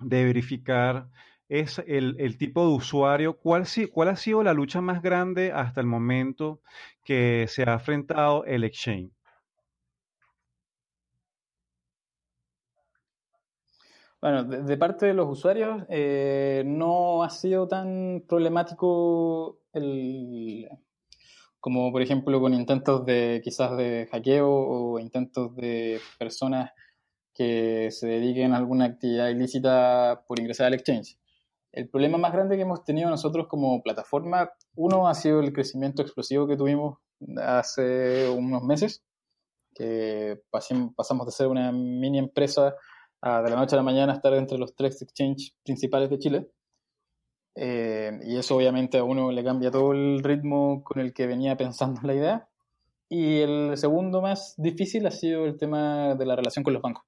de 0.00 0.24
verificar 0.24 1.08
es 1.48 1.82
el, 1.86 2.36
tipo 2.38 2.66
de 2.66 2.74
usuario. 2.74 3.36
¿Cuál, 3.38 3.64
¿Cuál 3.92 4.08
ha 4.08 4.16
sido 4.16 4.42
la 4.42 4.52
lucha 4.52 4.80
más 4.80 5.00
grande 5.00 5.52
hasta 5.52 5.80
el 5.80 5.86
momento 5.86 6.60
que 7.04 7.46
se 7.48 7.62
ha 7.62 7.74
enfrentado 7.74 8.44
el 8.44 8.64
exchange? 8.64 9.17
Bueno, 14.20 14.42
de, 14.42 14.76
parte 14.76 15.06
de 15.06 15.14
los 15.14 15.28
usuarios 15.30 15.84
eh, 15.88 16.64
no 16.66 17.22
ha 17.22 17.30
sido 17.30 17.68
tan 17.68 18.24
problemático 18.28 19.60
el, 19.72 20.68
como 21.60 21.92
por 21.92 22.02
ejemplo 22.02 22.40
con 22.40 22.52
intentos 22.52 23.06
de 23.06 23.40
quizás 23.44 23.76
de 23.76 24.08
hackeo 24.10 24.50
o 24.50 24.98
intentos 24.98 25.54
de 25.54 26.00
personas 26.18 26.72
que 27.32 27.92
se 27.92 28.08
dediquen 28.08 28.52
a 28.52 28.56
alguna 28.56 28.86
actividad 28.86 29.28
ilícita 29.28 30.24
por 30.26 30.40
ingresar 30.40 30.66
al 30.66 30.74
exchange. 30.74 31.16
El 31.70 31.88
problema 31.88 32.18
más 32.18 32.32
grande 32.32 32.56
que 32.56 32.62
hemos 32.62 32.82
tenido 32.82 33.08
nosotros 33.10 33.46
como 33.46 33.80
plataforma, 33.84 34.50
uno 34.74 35.06
ha 35.06 35.14
sido 35.14 35.38
el 35.38 35.52
crecimiento 35.52 36.02
explosivo 36.02 36.48
que 36.48 36.56
tuvimos 36.56 36.98
hace 37.40 38.28
unos 38.28 38.64
meses, 38.64 39.04
que 39.74 40.40
pasamos 40.50 41.26
de 41.26 41.32
ser 41.32 41.46
una 41.46 41.70
mini 41.70 42.18
empresa 42.18 42.74
de 43.22 43.50
la 43.50 43.56
noche 43.56 43.74
a 43.74 43.78
la 43.78 43.82
mañana 43.82 44.14
estar 44.14 44.32
entre 44.34 44.58
los 44.58 44.74
tres 44.74 45.02
exchanges 45.02 45.54
principales 45.64 46.10
de 46.10 46.18
Chile. 46.18 46.48
Eh, 47.54 48.20
y 48.22 48.36
eso 48.36 48.56
obviamente 48.56 48.98
a 48.98 49.04
uno 49.04 49.32
le 49.32 49.42
cambia 49.42 49.70
todo 49.70 49.92
el 49.92 50.22
ritmo 50.22 50.84
con 50.84 51.00
el 51.00 51.12
que 51.12 51.26
venía 51.26 51.56
pensando 51.56 52.00
la 52.04 52.14
idea. 52.14 52.48
Y 53.08 53.40
el 53.40 53.76
segundo 53.76 54.20
más 54.22 54.54
difícil 54.56 55.06
ha 55.06 55.10
sido 55.10 55.46
el 55.46 55.56
tema 55.56 56.14
de 56.14 56.26
la 56.26 56.36
relación 56.36 56.62
con 56.62 56.74
los 56.74 56.82
bancos. 56.82 57.04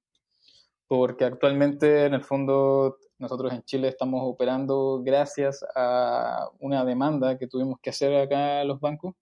Porque 0.87 1.23
actualmente, 1.23 2.05
en 2.05 2.13
el 2.15 2.23
fondo, 2.23 2.97
nosotros 3.17 3.53
en 3.53 3.63
Chile 3.63 3.87
estamos 3.87 4.21
operando 4.23 5.01
gracias 5.03 5.63
a 5.75 6.49
una 6.59 6.83
demanda 6.83 7.37
que 7.37 7.47
tuvimos 7.47 7.79
que 7.81 7.91
hacer 7.91 8.13
acá 8.15 8.61
a 8.61 8.63
los 8.65 8.81
bancos 8.81 9.15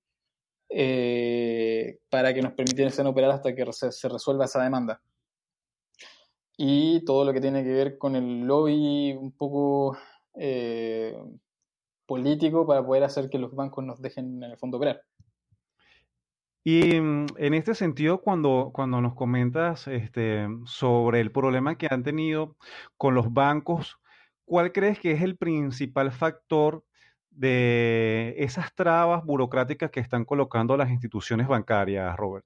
eh, 0.70 2.00
para 2.10 2.34
que 2.34 2.42
nos 2.42 2.54
permitiesen 2.54 3.08
operar 3.08 3.32
hasta 3.32 3.54
que 3.54 3.66
se 3.72 4.10
resuelva 4.10 4.46
esa 4.46 4.64
demanda 4.64 5.02
y 6.62 7.06
todo 7.06 7.24
lo 7.24 7.32
que 7.32 7.40
tiene 7.40 7.64
que 7.64 7.72
ver 7.72 7.98
con 7.98 8.18
el 8.18 8.42
lobby 8.42 9.14
un 9.14 9.32
poco 9.32 9.98
eh, 10.36 11.18
político 12.06 12.68
para 12.68 12.86
poder 12.86 13.06
hacer 13.06 13.30
que 13.30 13.40
los 13.40 13.56
bancos 13.56 13.86
nos 13.86 14.02
dejen 14.02 14.44
en 14.44 14.52
el 14.52 14.58
fondo 14.58 14.76
operar. 14.76 15.02
Y 16.66 17.00
mm, 17.00 17.28
en 17.38 17.54
este 17.54 17.74
sentido, 17.76 18.20
cuando, 18.20 18.72
cuando 18.74 19.00
nos 19.00 19.16
comentas 19.16 19.88
este, 19.88 20.50
sobre 20.66 21.22
el 21.22 21.32
problema 21.32 21.78
que 21.78 21.88
han 21.90 22.04
tenido 22.04 22.58
con 22.98 23.16
los 23.16 23.32
bancos, 23.32 23.98
¿cuál 24.44 24.74
crees 24.74 25.00
que 25.00 25.12
es 25.14 25.22
el 25.22 25.38
principal 25.38 26.12
factor 26.12 26.84
de 27.30 28.36
esas 28.38 28.76
trabas 28.76 29.24
burocráticas 29.24 29.92
que 29.92 30.02
están 30.02 30.26
colocando 30.26 30.76
las 30.76 30.90
instituciones 30.90 31.48
bancarias, 31.48 32.18
Robert? 32.18 32.46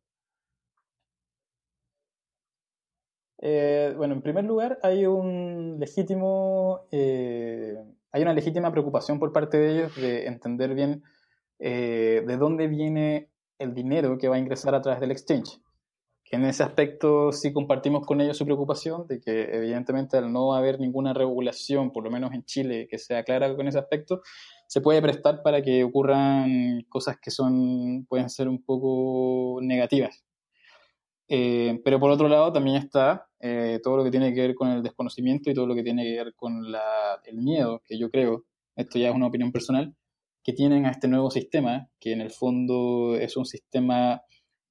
Eh, 3.46 3.94
bueno, 3.98 4.14
en 4.14 4.22
primer 4.22 4.46
lugar, 4.46 4.80
hay 4.84 5.06
un 5.06 5.76
legítimo, 5.78 6.88
eh, 6.92 7.76
hay 8.14 8.22
una 8.22 8.34
legítima 8.34 8.72
preocupación 8.72 9.20
por 9.20 9.34
parte 9.34 9.58
de 9.58 9.72
ellos 9.74 9.96
de 9.98 10.28
entender 10.28 10.74
bien 10.74 11.04
eh, 11.60 12.24
de 12.26 12.38
dónde 12.38 12.68
viene 12.68 13.32
el 13.60 13.74
dinero 13.74 14.18
que 14.18 14.30
va 14.30 14.38
a 14.38 14.40
ingresar 14.40 14.74
a 14.76 14.82
través 14.82 15.02
del 15.02 15.12
exchange. 15.12 15.60
Que 16.24 16.38
en 16.38 16.46
ese 16.46 16.64
aspecto 16.64 17.34
sí 17.34 17.52
compartimos 17.52 18.08
con 18.08 18.22
ellos 18.22 18.38
su 18.38 18.46
preocupación 18.46 19.08
de 19.08 19.20
que 19.20 19.54
evidentemente 19.54 20.18
al 20.18 20.32
no 20.32 20.54
haber 20.54 20.80
ninguna 20.80 21.14
regulación, 21.14 21.92
por 21.92 22.06
lo 22.06 22.12
menos 22.12 22.32
en 22.34 22.46
Chile, 22.46 22.88
que 22.90 22.98
sea 22.98 23.26
clara 23.26 23.54
con 23.58 23.68
ese 23.68 23.78
aspecto, 23.78 24.22
se 24.68 24.80
puede 24.80 25.02
prestar 25.02 25.44
para 25.44 25.62
que 25.62 25.84
ocurran 25.84 26.84
cosas 26.88 27.18
que 27.22 27.30
son 27.30 28.06
pueden 28.08 28.30
ser 28.30 28.48
un 28.48 28.64
poco 28.64 29.60
negativas. 29.62 30.24
pero 31.28 32.00
por 32.00 32.12
otro 32.12 32.28
lado 32.30 32.54
también 32.54 32.78
está 32.78 33.28
eh, 33.46 33.82
todo 33.84 33.98
lo 33.98 34.06
que 34.06 34.12
tiene 34.12 34.34
que 34.34 34.40
ver 34.40 34.56
con 34.56 34.70
el 34.70 34.82
desconocimiento 34.82 35.52
y 35.52 35.54
todo 35.54 35.68
lo 35.68 35.76
que 35.76 35.84
tiene 35.84 36.06
que 36.06 36.16
ver 36.16 36.34
con 36.34 36.64
el 37.26 37.38
miedo, 37.42 37.82
que 37.86 38.00
yo 38.00 38.10
creo, 38.10 38.46
esto 38.78 38.98
ya 38.98 39.10
es 39.10 39.16
una 39.16 39.28
opinión 39.28 39.52
personal, 39.52 39.94
que 40.46 40.54
tienen 40.54 40.86
a 40.86 40.92
este 40.92 41.10
nuevo 41.10 41.30
sistema, 41.30 41.90
que 42.00 42.14
en 42.14 42.22
el 42.22 42.32
fondo 42.32 43.18
es 43.18 43.36
un 43.36 43.46
sistema 43.46 44.22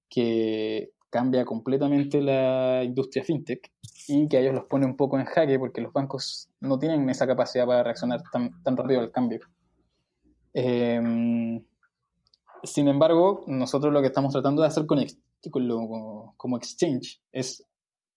que 0.09 0.93
cambia 1.11 1.45
completamente 1.45 2.23
la 2.23 2.83
industria 2.83 3.23
fintech 3.23 3.71
y 4.09 4.27
que 4.27 4.39
a 4.39 4.41
ellos 4.41 4.55
los 4.55 4.65
pone 4.65 4.87
un 4.87 4.97
poco 4.97 5.19
en 5.19 5.27
jaque 5.27 5.59
porque 5.59 5.83
los 5.83 5.93
bancos 5.93 6.49
no 6.61 6.79
tienen 6.79 7.07
esa 7.11 7.27
capacidad 7.27 7.67
para 7.67 7.83
reaccionar 7.83 8.23
tan, 8.33 8.63
tan 8.63 8.75
rápido 8.75 9.01
al 9.01 9.11
cambio. 9.11 9.41
Em, 10.55 11.63
sin 12.63 12.89
embargo, 12.89 13.45
nosotros 13.49 13.93
lo 13.93 14.01
que 14.01 14.07
estamos 14.07 14.33
tratando 14.33 14.63
de 14.63 14.69
hacer 14.69 14.87
con, 14.87 14.99
como 16.39 16.57
exchange 16.57 17.21
es 17.33 17.67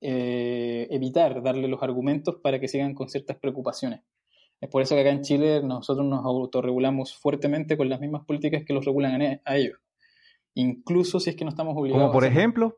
eh, 0.02 0.88
evitar 0.92 1.42
darle 1.42 1.68
los 1.68 1.82
argumentos 1.82 2.36
para 2.42 2.60
que 2.60 2.68
sigan 2.68 2.94
con 2.94 3.10
ciertas 3.10 3.38
preocupaciones. 3.38 4.02
Es 4.62 4.70
por 4.70 4.82
eso 4.82 4.96
que 4.96 5.02
acá 5.02 5.10
en 5.10 5.22
Chile 5.22 5.62
nosotros 5.64 6.06
nos 6.06 6.24
autorregulamos 6.26 7.16
fuertemente 7.16 7.78
con 7.78 7.90
las 7.90 8.00
mismas 8.00 8.26
políticas 8.26 8.64
que 8.66 8.74
los 8.74 8.86
regulan 8.86 9.40
a, 9.44 9.58
ellos. 9.58 9.78
Incluso 10.54 11.20
si 11.20 11.30
es 11.30 11.36
que 11.36 11.44
no 11.44 11.50
estamos 11.50 11.76
obligados. 11.78 12.04
Como 12.04 12.14
por 12.14 12.26
ejemplo. 12.26 12.78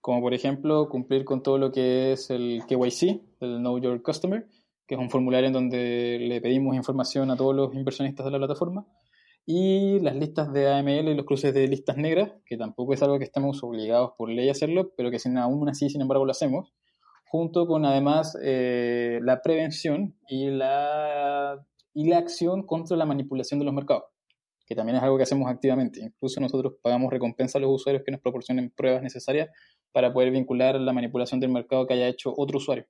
Como 0.00 0.20
por 0.20 0.34
ejemplo 0.34 0.88
cumplir 0.88 1.24
con 1.24 1.42
todo 1.42 1.58
lo 1.58 1.72
que 1.72 2.12
es 2.12 2.30
el 2.30 2.62
KYC, 2.68 3.20
el 3.40 3.58
Know 3.58 3.78
Your 3.78 4.00
Customer, 4.02 4.46
que 4.86 4.94
es 4.94 5.00
un 5.00 5.10
formulario 5.10 5.48
en 5.48 5.52
donde 5.52 6.18
le 6.20 6.40
pedimos 6.40 6.76
información 6.76 7.30
a 7.30 7.36
todos 7.36 7.56
los 7.56 7.74
inversionistas 7.74 8.24
de 8.24 8.30
la 8.30 8.38
plataforma 8.38 8.86
y 9.46 10.00
las 10.00 10.16
listas 10.16 10.52
de 10.52 10.68
AML 10.68 11.08
y 11.08 11.14
los 11.14 11.24
cruces 11.24 11.54
de 11.54 11.68
listas 11.68 11.96
negras, 11.96 12.32
que 12.44 12.56
tampoco 12.56 12.92
es 12.94 13.02
algo 13.02 13.16
que 13.18 13.24
estemos 13.24 13.62
obligados 13.62 14.10
por 14.18 14.28
ley 14.28 14.48
a 14.48 14.52
hacerlo, 14.52 14.92
pero 14.96 15.12
que 15.12 15.20
sin, 15.20 15.38
aún 15.38 15.68
así, 15.68 15.88
sin 15.88 16.00
embargo, 16.00 16.24
lo 16.24 16.32
hacemos, 16.32 16.74
junto 17.28 17.68
con 17.68 17.84
además 17.84 18.36
eh, 18.42 19.20
la 19.22 19.40
prevención 19.42 20.16
y 20.28 20.50
la, 20.50 21.64
y 21.94 22.08
la 22.08 22.18
acción 22.18 22.66
contra 22.66 22.96
la 22.96 23.06
manipulación 23.06 23.60
de 23.60 23.66
los 23.66 23.74
mercados, 23.74 24.04
que 24.66 24.74
también 24.74 24.96
es 24.96 25.04
algo 25.04 25.16
que 25.16 25.22
hacemos 25.22 25.48
activamente. 25.48 26.00
Incluso 26.00 26.40
nosotros 26.40 26.74
pagamos 26.82 27.12
recompensa 27.12 27.58
a 27.58 27.60
los 27.60 27.70
usuarios 27.70 28.02
que 28.04 28.10
nos 28.10 28.20
proporcionen 28.20 28.70
pruebas 28.70 29.02
necesarias 29.02 29.48
para 29.92 30.12
poder 30.12 30.32
vincular 30.32 30.74
la 30.80 30.92
manipulación 30.92 31.38
del 31.38 31.50
mercado 31.50 31.86
que 31.86 31.94
haya 31.94 32.08
hecho 32.08 32.34
otro 32.36 32.58
usuario. 32.58 32.86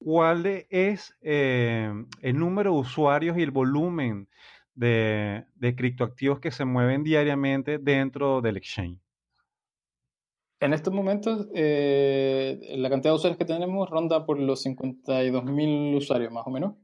¿Cuál 0.00 0.46
es 0.70 1.14
eh, 1.20 1.92
el 2.22 2.38
número 2.38 2.72
de 2.72 2.78
usuarios 2.78 3.36
y 3.36 3.42
el 3.42 3.50
volumen 3.50 4.28
de, 4.78 5.74
criptoactivos 5.76 6.40
que 6.40 6.50
se 6.50 6.64
mueven 6.64 7.02
diariamente 7.02 7.78
dentro 7.78 8.40
del 8.40 8.56
exchange? 8.56 9.00
En 10.60 10.72
estos 10.72 10.92
momentos, 10.92 11.48
eh, 11.54 12.74
la 12.76 12.90
cantidad 12.90 13.12
de 13.12 13.16
usuarios 13.16 13.38
que 13.38 13.44
tenemos 13.44 13.88
ronda 13.88 14.26
por 14.26 14.40
los 14.40 14.64
52.000 14.64 15.96
usuarios, 15.96 16.32
más 16.32 16.46
o 16.46 16.50
menos, 16.50 16.74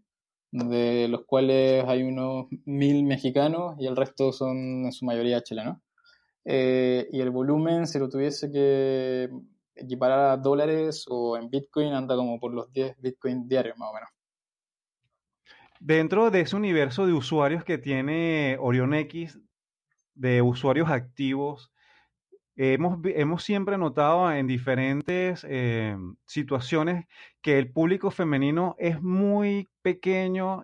de 0.53 1.09
los 1.09 1.25
cuales 1.25 1.85
hay 1.87 2.05
unos 2.05 2.47
1.000 2.67 3.05
mexicanos 3.05 3.75
y 3.81 3.87
el 3.87 3.97
resto 3.97 4.33
son 4.33 4.85
en 4.85 4.93
su 4.93 5.05
mayoría 5.05 5.43
chilenos. 5.43 5.79
Eh, 6.45 7.09
y 7.11 7.21
el 7.21 7.31
volumen, 7.31 7.87
si 7.87 7.99
lo 7.99 8.09
tuviese 8.09 8.53
que 8.53 9.29
equiparar 9.75 10.31
a 10.31 10.37
dólares 10.37 11.07
o 11.09 11.37
en 11.37 11.51
Bitcoin, 11.51 11.93
anda 11.95 12.15
como 12.15 12.39
por 12.39 12.55
los 12.55 12.71
10 12.73 12.97
Bitcoin 13.01 13.49
diarios, 13.49 13.77
más 13.77 13.91
o 13.91 13.95
menos. 13.95 14.14
Dentro 15.87 16.31
de 16.31 16.41
ese 16.41 16.57
universo 16.57 17.07
de 17.07 17.13
usuarios 17.13 17.63
que 17.63 17.77
tiene 17.77 18.57
Orion 18.59 18.95
X, 18.95 19.39
de 20.15 20.41
usuarios 20.41 20.89
activos, 20.89 21.75
hemos, 22.57 23.45
siempre 23.45 23.77
notado 23.77 24.33
en 24.33 24.47
diferentes 24.47 25.45
eh, 25.47 25.95
situaciones 26.25 27.05
que 27.43 27.59
el 27.59 27.71
público 27.71 28.11
femenino 28.11 28.77
es 28.79 29.03
muy 29.03 29.69
pequeño 29.83 30.63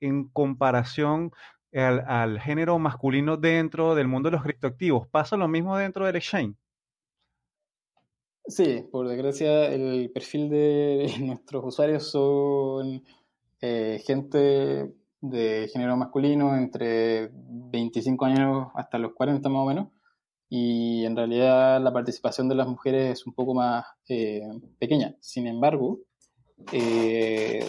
en 0.00 0.26
comparación 0.30 1.30
al, 1.72 2.00
al, 2.00 2.40
género 2.40 2.76
masculino 2.80 3.36
dentro 3.36 3.94
del 3.94 4.08
mundo 4.08 4.30
de 4.30 4.36
los 4.36 4.42
criptoactivos. 4.42 5.06
¿Pasa 5.06 5.36
lo 5.36 5.46
mismo 5.46 5.76
dentro 5.76 6.06
del 6.06 6.16
exchange? 6.16 6.56
Sí, 8.48 8.84
por 8.90 9.06
desgracia 9.06 9.72
el 9.72 10.10
perfil 10.12 10.48
de 10.48 11.14
nuestros 11.20 11.64
usuarios 11.66 12.10
son 12.10 13.04
eh, 13.60 14.02
gente 14.06 14.94
de 15.20 15.68
género 15.72 15.96
masculino 15.96 16.56
entre 16.56 17.30
25 17.32 18.24
años 18.24 18.68
hasta 18.74 18.98
los 18.98 19.12
40 19.14 19.48
más 19.48 19.62
o 19.62 19.66
menos, 19.66 19.88
y 20.48 21.04
en 21.04 21.16
realidad 21.16 21.80
la 21.82 21.92
participación 21.92 22.48
de 22.48 22.54
las 22.54 22.68
mujeres 22.68 23.18
es 23.18 23.26
un 23.26 23.34
poco 23.34 23.54
más 23.54 23.84
eh, 24.08 24.42
pequeña. 24.78 25.16
Sin 25.20 25.46
embargo, 25.46 26.00
eh, 26.72 27.64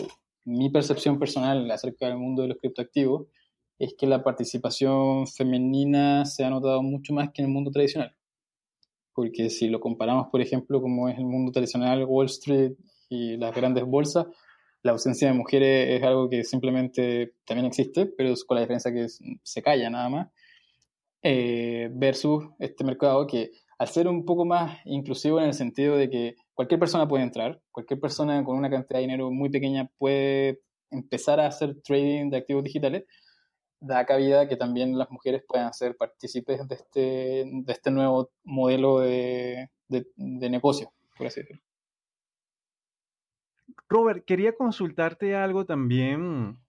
mi 0.46 0.70
percepción 0.70 1.17
personal 1.20 1.70
acerca 1.72 2.08
del 2.08 2.17
mundo 2.17 2.44
de 2.44 2.50
los 2.50 2.58
criptoactivos 2.58 3.27
es 3.79 3.96
que 3.98 4.08
la 4.08 4.24
participación 4.24 5.27
femenina 5.27 6.25
se 6.25 6.44
ha 6.44 6.50
notado 6.50 6.82
mucho 6.82 7.13
más 7.13 7.32
que 7.32 7.41
en 7.41 7.48
el 7.48 7.53
mundo 7.53 7.72
tradicional. 7.72 8.15
Porque 9.13 9.50
si 9.50 9.67
lo 9.67 9.79
comparamos, 9.79 10.27
por 10.32 10.41
ejemplo, 10.41 10.82
como 10.82 11.10
es 11.10 11.17
el 11.17 11.25
mundo 11.25 11.51
tradicional, 11.51 12.06
Wall 12.06 12.27
Street 12.27 12.74
y 13.10 13.38
las 13.38 13.56
grandes 13.56 13.86
bolsas, 13.86 14.27
la 14.88 14.94
ausencia 14.94 15.27
de 15.27 15.34
mujeres 15.34 16.00
es 16.00 16.03
algo 16.03 16.29
que 16.29 16.46
simplemente 16.46 17.34
también 17.46 17.65
existe, 17.67 18.06
pero 18.06 18.34
con 18.48 18.56
la 18.56 18.62
diferencia 18.62 18.94
que 18.94 19.08
se 19.44 19.62
calla 19.62 19.89
nada 19.89 20.08
más, 20.08 20.27
eh, 21.22 21.89
versus 21.91 22.46
este 22.58 22.86
mercado 22.86 23.27
que 23.27 23.51
al 23.79 23.89
ser 23.89 24.08
un 24.08 24.24
poco 24.24 24.46
más 24.46 24.79
inclusivo 24.86 25.39
en 25.39 25.48
el 25.48 25.53
sentido 25.53 25.98
de 25.98 26.10
que 26.10 26.36
cualquier 26.53 26.79
persona 26.79 27.06
puede 27.06 27.24
entrar, 27.24 27.62
cualquier 27.72 28.00
persona 28.00 28.41
con 28.46 28.58
una 28.58 28.70
cantidad 28.70 29.00
de 29.00 29.08
dinero 29.08 29.29
muy 29.29 29.50
pequeña 29.50 29.91
puede 29.98 30.62
empezar 30.89 31.41
a 31.41 31.48
hacer 31.48 31.82
trading 31.82 32.29
de 32.29 32.38
activos 32.38 32.63
digitales, 32.63 33.03
da 33.82 34.06
cabida 34.06 34.48
que 34.48 34.56
también 34.56 34.98
las 34.98 35.12
mujeres 35.12 35.44
puedan 35.46 35.74
ser 35.74 35.98
partícipes 35.98 36.65
de 36.65 36.75
este, 36.75 37.00
de 37.46 37.74
este 37.74 37.91
nuevo 37.91 38.29
modelo 38.46 39.00
de, 39.01 39.70
de, 39.89 40.08
de 40.15 40.50
negocio, 40.50 40.94
por 41.17 41.27
así 41.27 41.41
decirlo. 41.41 41.66
Robert, 43.89 44.25
quería 44.25 44.53
consultarte 44.53 45.36
algo 45.36 45.65
también, 45.65 46.60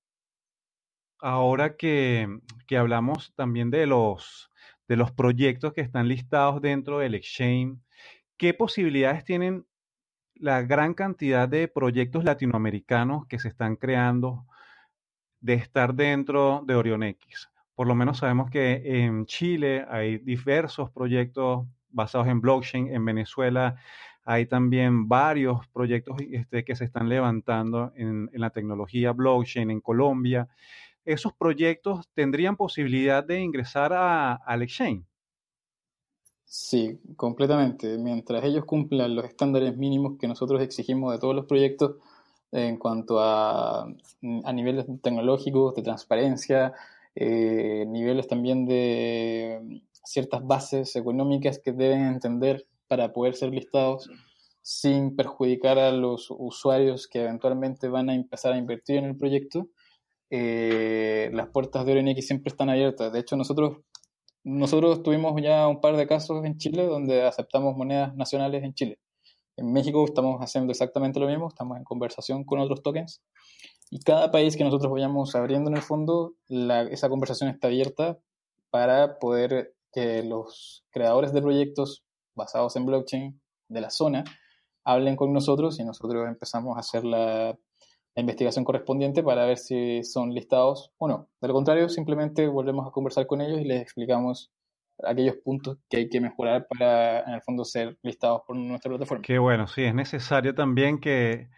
ahora 1.18 1.76
que, 1.76 2.28
que 2.66 2.76
hablamos 2.76 3.34
también 3.34 3.70
de 3.70 3.86
los, 3.86 4.50
de 4.86 4.96
los 4.96 5.10
proyectos 5.10 5.72
que 5.72 5.80
están 5.80 6.06
listados 6.06 6.62
dentro 6.62 7.00
del 7.00 7.14
exchange. 7.14 7.78
¿Qué 8.36 8.54
posibilidades 8.54 9.24
tienen 9.24 9.66
la 10.34 10.62
gran 10.62 10.94
cantidad 10.94 11.48
de 11.48 11.66
proyectos 11.66 12.22
latinoamericanos 12.22 13.26
que 13.26 13.40
se 13.40 13.48
están 13.48 13.74
creando 13.74 14.46
de 15.40 15.54
estar 15.54 15.94
dentro 15.94 16.62
de 16.66 16.76
OrionX? 16.76 17.50
Por 17.74 17.88
lo 17.88 17.96
menos 17.96 18.18
sabemos 18.18 18.48
que 18.48 19.04
en 19.04 19.26
Chile 19.26 19.84
hay 19.88 20.18
diversos 20.18 20.90
proyectos 20.90 21.66
basados 21.90 22.28
en 22.28 22.40
blockchain, 22.40 22.94
en 22.94 23.04
Venezuela 23.04 23.76
hay 24.30 24.44
también 24.44 25.08
varios 25.08 25.66
proyectos 25.68 26.18
este, 26.30 26.62
que 26.62 26.76
se 26.76 26.84
están 26.84 27.08
levantando 27.08 27.92
en, 27.96 28.28
la 28.34 28.50
tecnología 28.50 29.12
blockchain 29.12 29.70
en 29.70 29.80
Colombia. 29.80 30.48
¿Esos 31.02 31.32
proyectos 31.32 32.06
tendrían 32.12 32.54
posibilidad 32.54 33.24
de 33.24 33.40
ingresar 33.40 33.94
a, 33.94 34.34
al 34.34 34.60
exchange? 34.60 35.06
Sí, 36.44 37.00
completamente. 37.16 37.96
Mientras 37.96 38.44
ellos 38.44 38.66
cumplan 38.66 39.16
los 39.16 39.24
estándares 39.24 39.74
mínimos 39.78 40.18
que 40.18 40.28
nosotros 40.28 40.60
exigimos 40.60 41.10
de 41.14 41.18
todos 41.18 41.34
los 41.34 41.46
proyectos 41.46 41.96
en 42.52 42.76
cuanto 42.76 43.20
a, 43.20 43.84
a 44.44 44.52
niveles 44.52 44.84
tecnológicos, 45.00 45.74
de 45.74 45.80
transparencia, 45.80 46.74
eh, 47.14 47.86
niveles 47.88 48.28
también 48.28 48.66
de 48.66 49.80
ciertas 50.04 50.46
bases 50.46 50.94
económicas 50.96 51.58
que 51.58 51.72
deben 51.72 52.02
entender 52.02 52.66
para 52.88 53.12
poder 53.12 53.34
ser 53.34 53.50
listados 53.50 54.10
sin 54.62 55.16
perjudicar 55.16 55.78
a 55.78 55.92
los 55.92 56.26
usuarios 56.30 57.06
que 57.08 57.22
eventualmente 57.22 57.88
van 57.88 58.10
a 58.10 58.14
empezar 58.14 58.52
a 58.52 58.58
invertir 58.58 58.96
en 58.96 59.06
el 59.06 59.16
proyecto, 59.16 59.68
eh, 60.30 61.30
las 61.32 61.48
puertas 61.48 61.86
de 61.86 61.92
OrenX 61.92 62.26
siempre 62.26 62.50
están 62.50 62.68
abiertas. 62.68 63.12
De 63.12 63.20
hecho, 63.20 63.36
nosotros, 63.36 63.78
nosotros 64.44 65.02
tuvimos 65.02 65.40
ya 65.40 65.66
un 65.68 65.80
par 65.80 65.96
de 65.96 66.06
casos 66.06 66.44
en 66.44 66.58
Chile 66.58 66.84
donde 66.84 67.22
aceptamos 67.22 67.76
monedas 67.76 68.14
nacionales 68.14 68.62
en 68.62 68.74
Chile. 68.74 68.98
En 69.56 69.72
México 69.72 70.04
estamos 70.04 70.38
haciendo 70.40 70.70
exactamente 70.70 71.18
lo 71.18 71.26
mismo, 71.26 71.48
estamos 71.48 71.78
en 71.78 71.84
conversación 71.84 72.44
con 72.44 72.60
otros 72.60 72.82
tokens. 72.82 73.22
Y 73.90 74.00
cada 74.00 74.30
país 74.30 74.56
que 74.56 74.64
nosotros 74.64 74.92
vayamos 74.92 75.34
abriendo 75.34 75.70
en 75.70 75.76
el 75.76 75.82
fondo, 75.82 76.34
esa 76.90 77.08
conversación 77.08 77.48
está 77.48 77.68
abierta 77.68 78.18
para 78.70 79.18
poder 79.18 79.74
que 79.92 80.22
los 80.22 80.84
creadores 80.90 81.32
de 81.32 81.40
proyectos 81.40 82.04
basados 82.38 82.74
en 82.76 82.86
blockchain 82.86 83.38
de 83.68 83.80
la 83.82 83.90
zona 83.90 84.24
hablen 84.88 85.16
con 85.16 85.34
nosotros 85.34 85.78
y 85.78 85.84
nosotros 85.84 86.26
empezamos 86.26 86.76
a 86.76 86.80
hacer 86.80 87.04
la, 87.04 87.54
investigación 88.16 88.64
correspondiente 88.64 89.22
para 89.22 89.46
ver 89.46 89.58
si 89.58 90.02
son 90.02 90.34
listados 90.34 90.90
o 90.98 91.06
no. 91.06 91.28
De 91.40 91.46
lo 91.46 91.54
contrario, 91.54 91.88
simplemente 91.88 92.48
volvemos 92.48 92.84
a 92.84 92.90
conversar 92.90 93.28
con 93.28 93.40
ellos 93.40 93.60
y 93.60 93.64
les 93.64 93.80
explicamos 93.80 94.50
aquellos 95.04 95.36
puntos 95.36 95.78
que 95.88 95.98
hay 95.98 96.08
que 96.08 96.20
mejorar 96.20 96.66
para, 96.66 97.20
en 97.20 97.34
el 97.34 97.42
fondo, 97.42 97.64
ser 97.64 97.96
listados 98.02 98.42
por 98.44 98.56
nuestra 98.56 98.90
plataforma. 98.90 99.22
Qué 99.22 99.38
bueno, 99.38 99.68
sí, 99.68 99.84
es 99.84 99.94
necesario 99.94 100.52
también 100.52 100.98
que, 100.98 101.48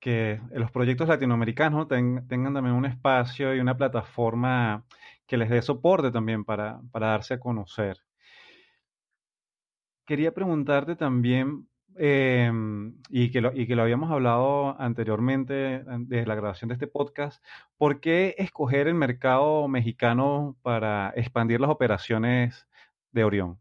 que 0.00 0.38
los 0.50 0.70
proyectos 0.70 1.08
latinoamericanos 1.08 1.88
tengan 1.88 2.52
también 2.52 2.74
un 2.74 2.84
espacio 2.84 3.54
y 3.54 3.60
una 3.60 3.78
plataforma 3.78 4.84
que 5.26 5.38
les 5.38 5.48
dé 5.48 5.62
soporte 5.62 6.10
también 6.10 6.44
para, 6.44 6.82
para 6.90 7.06
darse 7.06 7.32
a 7.32 7.40
conocer 7.40 7.96
quería 10.06 10.32
preguntarte 10.34 10.96
también, 10.96 11.68
em, 11.96 12.94
y, 13.10 13.30
que 13.30 13.40
lo, 13.40 13.52
y 13.54 13.66
que 13.66 13.76
lo 13.76 13.82
habíamos 13.82 14.10
hablado 14.10 14.80
anteriormente 14.80 15.84
desde 16.00 16.26
la 16.26 16.34
grabación 16.34 16.68
de 16.68 16.74
este 16.74 16.86
podcast, 16.86 17.44
¿por 17.76 18.00
qué 18.00 18.34
escoger 18.38 18.88
el 18.88 18.94
mercado 18.94 19.68
mexicano 19.68 20.56
para 20.62 21.12
expandir 21.16 21.60
las 21.60 21.70
operaciones 21.70 22.66
de 23.12 23.24
Orión? 23.24 23.58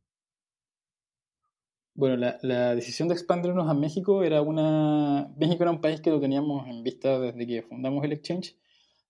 Bueno, 1.94 2.16
la, 2.16 2.38
la, 2.42 2.74
decisión 2.74 3.10
de 3.10 3.16
expandirnos 3.16 3.70
a 3.70 3.74
México 3.74 4.24
era 4.24 4.42
una... 4.42 5.30
México 5.38 5.64
era 5.64 5.72
un 5.72 5.82
país 5.82 6.00
que 6.00 6.10
lo 6.10 6.22
teníamos 6.22 6.68
en 6.68 6.84
vista 6.84 7.20
desde 7.20 7.46
que 7.46 7.64
fundamos 7.64 8.04
el 8.06 8.14
exchange, 8.14 8.56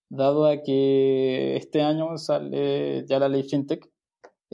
dado 0.08 0.46
a 0.46 0.62
que 0.62 1.56
este 1.56 1.80
año 1.80 2.18
sale 2.18 3.06
ya 3.06 3.18
la 3.18 3.28
ley 3.28 3.44
FinTech, 3.44 3.91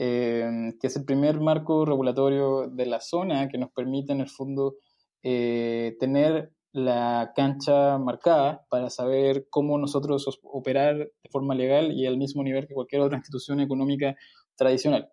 eh, 0.01 0.73
que 0.79 0.87
es 0.87 0.95
el 0.95 1.03
primer 1.03 1.41
marco 1.41 1.83
regulatorio 1.83 2.69
de 2.69 2.85
la 2.85 3.01
zona 3.01 3.49
que 3.49 3.57
nos 3.57 3.69
permite 3.71 4.13
en 4.13 4.21
el 4.21 4.29
fondo 4.29 4.75
eh, 5.23 5.97
tener 5.99 6.53
la 6.71 7.33
cancha 7.35 7.97
marcada 7.97 8.65
para 8.69 8.89
saber 8.89 9.47
cómo 9.49 9.77
nosotros 9.77 10.39
operar 10.41 10.95
de 10.95 11.29
forma 11.29 11.53
legal 11.53 11.91
y 11.91 12.07
al 12.07 12.17
mismo 12.17 12.43
nivel 12.43 12.65
que 12.65 12.75
cualquier 12.75 13.01
otra 13.01 13.17
institución 13.17 13.59
económica 13.59 14.15
tradicional. 14.55 15.11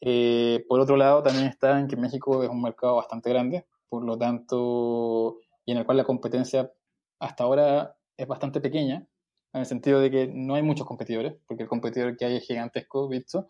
Eh, 0.00 0.64
por 0.68 0.78
otro 0.78 0.96
lado, 0.96 1.24
también 1.24 1.46
está 1.46 1.80
en 1.80 1.88
que 1.88 1.96
México 1.96 2.44
es 2.44 2.48
un 2.48 2.62
mercado 2.62 2.94
bastante 2.94 3.30
grande, 3.30 3.66
por 3.88 4.04
lo 4.04 4.16
tanto, 4.16 5.38
y 5.64 5.72
en 5.72 5.78
el 5.78 5.86
cual 5.86 5.96
la 5.96 6.04
competencia 6.04 6.70
hasta 7.18 7.42
ahora 7.42 7.96
es 8.16 8.28
bastante 8.28 8.60
pequeña, 8.60 9.08
en 9.52 9.60
el 9.60 9.66
sentido 9.66 9.98
de 9.98 10.12
que 10.12 10.30
no 10.32 10.54
hay 10.54 10.62
muchos 10.62 10.86
competidores, 10.86 11.34
porque 11.48 11.64
el 11.64 11.68
competidor 11.68 12.16
que 12.16 12.26
hay 12.26 12.36
es 12.36 12.46
gigantesco, 12.46 13.08
visto, 13.08 13.48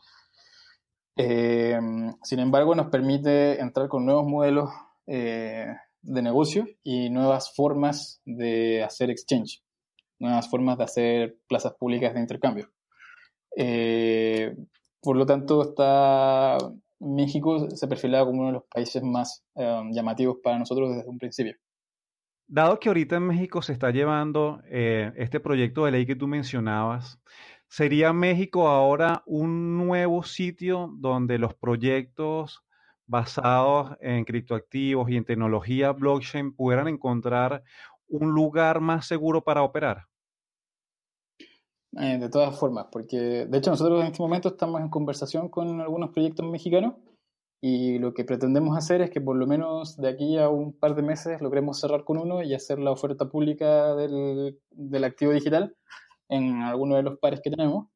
eh, 1.17 1.79
sin 2.23 2.39
embargo, 2.41 2.75
nos 2.75 2.89
permite 2.89 3.61
entrar 3.61 3.89
con 3.89 4.05
nuevos 4.05 4.27
modelos 4.27 4.71
eh, 5.07 5.67
de 6.03 6.23
negocio 6.23 6.67
y 6.83 7.11
nuevas 7.11 7.55
formas 7.55 8.21
de 8.25 8.83
hacer 8.83 9.11
exchange, 9.11 9.63
nuevas 10.19 10.49
formas 10.51 10.79
de 10.79 10.85
hacer 10.85 11.37
plazas 11.49 11.75
públicas 11.75 12.15
de 12.15 12.21
intercambio. 12.21 12.71
Eh, 13.57 14.57
por 15.01 15.17
lo 15.17 15.25
tanto, 15.25 15.63
está 15.63 16.59
México 16.99 17.71
se 17.71 17.87
perfilaba 17.87 18.27
como 18.27 18.41
uno 18.41 18.47
de 18.49 18.55
los 18.55 18.65
países 18.65 19.03
más 19.03 19.45
llamativos 19.55 20.39
para 20.43 20.59
nosotros 20.59 20.97
desde 20.97 21.09
un 21.09 21.19
principio. 21.19 21.55
Dado 22.47 22.79
que 22.79 22.89
ahorita 22.89 23.17
en 23.17 23.27
México 23.27 23.63
se 23.63 23.73
está 23.73 23.91
llevando 23.91 24.61
este 24.69 25.41
proyecto 25.41 25.85
de 25.85 25.93
ley 25.93 26.07
que 26.07 26.17
tú 26.17 26.27
mencionabas, 26.27 27.21
¿Sería 27.77 28.13
México 28.13 28.69
ahora 28.69 29.25
un 29.27 29.77
nuevo 29.77 30.23
sitio 30.23 30.95
donde 30.97 31.39
los 31.39 31.55
proyectos 31.55 32.63
basados 33.05 33.97
en 34.01 34.25
criptoactivos 34.25 35.11
y 35.11 35.17
en 35.17 35.25
tecnología 35.25 35.91
blockchain 35.91 36.55
pudieran 36.55 36.87
encontrar 36.87 37.65
un 38.07 38.31
lugar 38.31 38.81
más 38.81 39.09
seguro 39.09 39.43
para 39.43 39.65
operar? 39.65 40.05
Eh, 41.99 42.19
de 42.21 42.29
todas 42.29 42.57
formas, 42.57 42.87
porque 42.93 43.17
de 43.19 43.59
hecho 43.59 43.73
nosotros 43.73 44.03
en 44.03 44.07
este 44.07 44.23
momento 44.23 44.51
estamos 44.51 44.81
en 44.81 44.89
conversación 44.89 45.49
con 45.49 45.81
algunos 45.81 46.11
proyectos 46.11 46.47
mexicanos 46.47 46.95
y 47.61 47.99
lo 47.99 48.15
que 48.15 48.25
pretendemos 48.25 48.79
hacer 48.79 49.01
es 49.01 49.11
que 49.11 49.21
por 49.21 49.35
lo 49.35 49.49
menos 49.49 49.97
de 49.97 50.11
aquí 50.11 50.39
a 50.39 50.49
un 50.49 50.79
par 50.79 50.95
de 50.95 51.03
meses 51.03 51.41
logremos 51.41 51.81
cerrar 51.81 52.05
con 52.05 52.19
uno 52.19 52.41
y 52.41 52.55
hacer 52.55 52.79
la 52.79 52.93
oferta 52.93 53.29
pública 53.29 53.97
del, 53.97 54.61
del 54.71 55.03
activo 55.03 55.33
digital 55.33 55.75
en 56.29 56.63
alguno 56.63 56.97
de 56.97 57.03
los 57.03 57.19
pares 57.19 57.41
que 57.43 57.51
tenemos. 57.51 57.89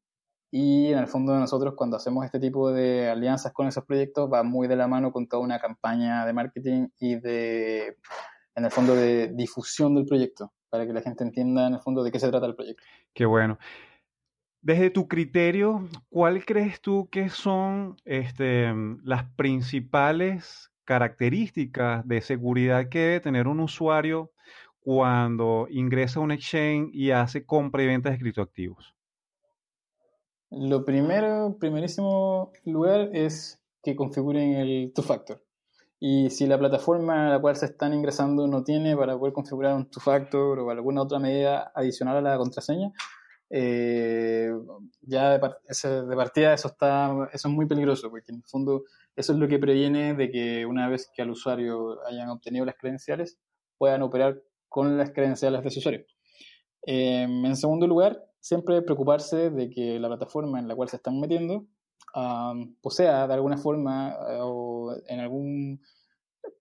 Y 0.51 0.87
en 0.87 0.97
el 0.97 1.07
fondo 1.07 1.33
de 1.33 1.39
nosotros 1.39 1.75
cuando 1.75 1.97
hacemos 1.97 2.25
este 2.25 2.39
tipo 2.39 2.71
de 2.71 3.07
alianzas 3.07 3.53
con 3.53 3.67
esos 3.67 3.85
proyectos 3.85 4.29
va 4.31 4.41
muy 4.41 4.67
de 4.67 4.75
la 4.75 4.87
mano 4.87 5.11
con 5.11 5.27
toda 5.27 5.43
una 5.43 5.59
campaña 5.59 6.25
de 6.25 6.33
marketing 6.33 6.87
y 6.99 7.15
de, 7.17 7.97
en 8.55 8.65
el 8.65 8.71
fondo, 8.71 8.95
de 8.95 9.27
difusión 9.27 9.93
del 9.93 10.05
proyecto, 10.05 10.51
para 10.69 10.87
que 10.87 10.93
la 10.93 11.01
gente 11.01 11.23
entienda 11.23 11.67
en 11.67 11.75
el 11.75 11.79
fondo 11.79 12.03
de 12.03 12.11
qué 12.11 12.19
se 12.19 12.29
trata 12.29 12.47
el 12.47 12.55
proyecto. 12.55 12.83
Qué 13.13 13.25
bueno. 13.25 13.59
Desde 14.61 14.89
tu 14.89 15.07
criterio, 15.07 15.87
¿cuál 16.09 16.43
crees 16.43 16.81
tú 16.81 17.07
que 17.09 17.29
son 17.29 17.95
este, 18.03 18.73
las 19.03 19.23
principales 19.35 20.71
características 20.83 22.05
de 22.07 22.19
seguridad 22.21 22.89
que 22.89 22.99
debe 22.99 23.19
tener 23.19 23.47
un 23.47 23.59
usuario 23.59 24.31
cuando 24.89 25.67
ingresa 25.69 26.19
a 26.19 26.23
un 26.23 26.31
exchange 26.31 26.89
y 26.93 27.11
hace 27.11 27.45
compra 27.45 27.83
y 27.83 27.85
venta 27.85 28.09
de 28.09 28.17
criptoactivos? 28.17 28.95
Lo 30.49 30.83
primero, 30.83 31.57
primerísimo 31.59 32.51
lugar 32.65 33.11
es 33.13 33.61
que 33.83 33.95
configuren 33.95 34.55
el 34.55 34.91
two-factor. 34.95 35.43
Y 35.99 36.31
si 36.31 36.47
la 36.47 36.57
plataforma 36.57 37.27
a 37.27 37.29
la 37.29 37.39
cual 37.39 37.55
se 37.55 37.67
están 37.67 37.93
ingresando 37.93 38.47
no 38.47 38.63
tiene 38.63 38.97
para 38.97 39.15
poder 39.15 39.31
configurar 39.31 39.75
un 39.75 39.91
two-factor 39.91 40.57
o 40.57 40.71
alguna 40.71 41.03
otra 41.03 41.19
medida 41.19 41.71
adicional 41.75 42.17
a 42.17 42.21
la 42.21 42.37
contraseña, 42.39 42.91
eh, 43.51 44.51
ya 45.01 45.37
de, 45.37 46.15
partida 46.15 46.55
eso, 46.55 46.67
está, 46.67 47.29
eso 47.31 47.47
es 47.47 47.53
muy 47.53 47.67
peligroso, 47.67 48.09
porque 48.09 48.31
en 48.31 48.37
el 48.37 48.43
fondo 48.43 48.85
Eso 49.15 49.33
es 49.33 49.37
lo 49.37 49.47
que 49.47 49.59
previene 49.59 50.15
de 50.15 50.31
que 50.31 50.65
una 50.65 50.89
vez 50.89 51.11
que 51.13 51.21
al 51.21 51.29
usuario 51.29 52.03
hayan 52.07 52.29
obtenido 52.29 52.65
las 52.65 52.75
credenciales, 52.75 53.37
puedan 53.77 54.01
operar 54.01 54.41
con 54.69 54.97
las 54.97 55.11
credenciales 55.11 55.61
de 55.61 55.67
ese 55.67 55.79
usuario. 55.79 56.05
Em, 56.83 57.45
en 57.45 57.55
segundo 57.55 57.87
lugar, 57.87 58.23
siempre 58.39 58.81
preocuparse 58.81 59.49
de 59.49 59.69
que 59.69 59.99
la 59.99 60.07
plataforma 60.07 60.59
en 60.59 60.67
la 60.67 60.75
cual 60.75 60.89
se 60.89 60.95
están 60.95 61.19
metiendo 61.19 61.67
posea 62.81 63.27
de 63.27 63.33
alguna 63.33 63.57
forma 63.57 64.15
eh, 64.29 64.39
o 64.41 64.95
en, 65.07 65.19
algún, 65.19 65.81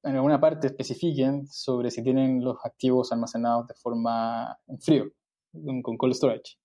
en 0.02 0.16
alguna 0.16 0.40
parte 0.40 0.66
especifiquen 0.66 1.46
sobre 1.46 1.90
si 1.90 2.02
tienen 2.02 2.44
los 2.44 2.56
activos 2.64 3.12
almacenados 3.12 3.66
de 3.66 3.74
forma 3.74 4.58
en 4.66 4.80
frío, 4.80 5.04
con 5.82 5.96
cold 5.96 6.14
storage. 6.14 6.58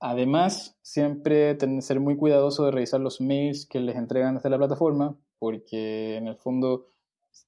Además, 0.00 0.76
siempre 0.82 1.54
tener, 1.54 1.82
ser 1.82 2.00
muy 2.00 2.16
cuidadoso 2.16 2.64
de 2.64 2.72
revisar 2.72 3.00
los 3.00 3.20
mails 3.20 3.66
que 3.66 3.80
les 3.80 3.96
entregan 3.96 4.34
desde 4.34 4.50
la 4.50 4.58
plataforma, 4.58 5.16
porque 5.38 6.16
en 6.16 6.28
el 6.28 6.36
fondo 6.36 6.90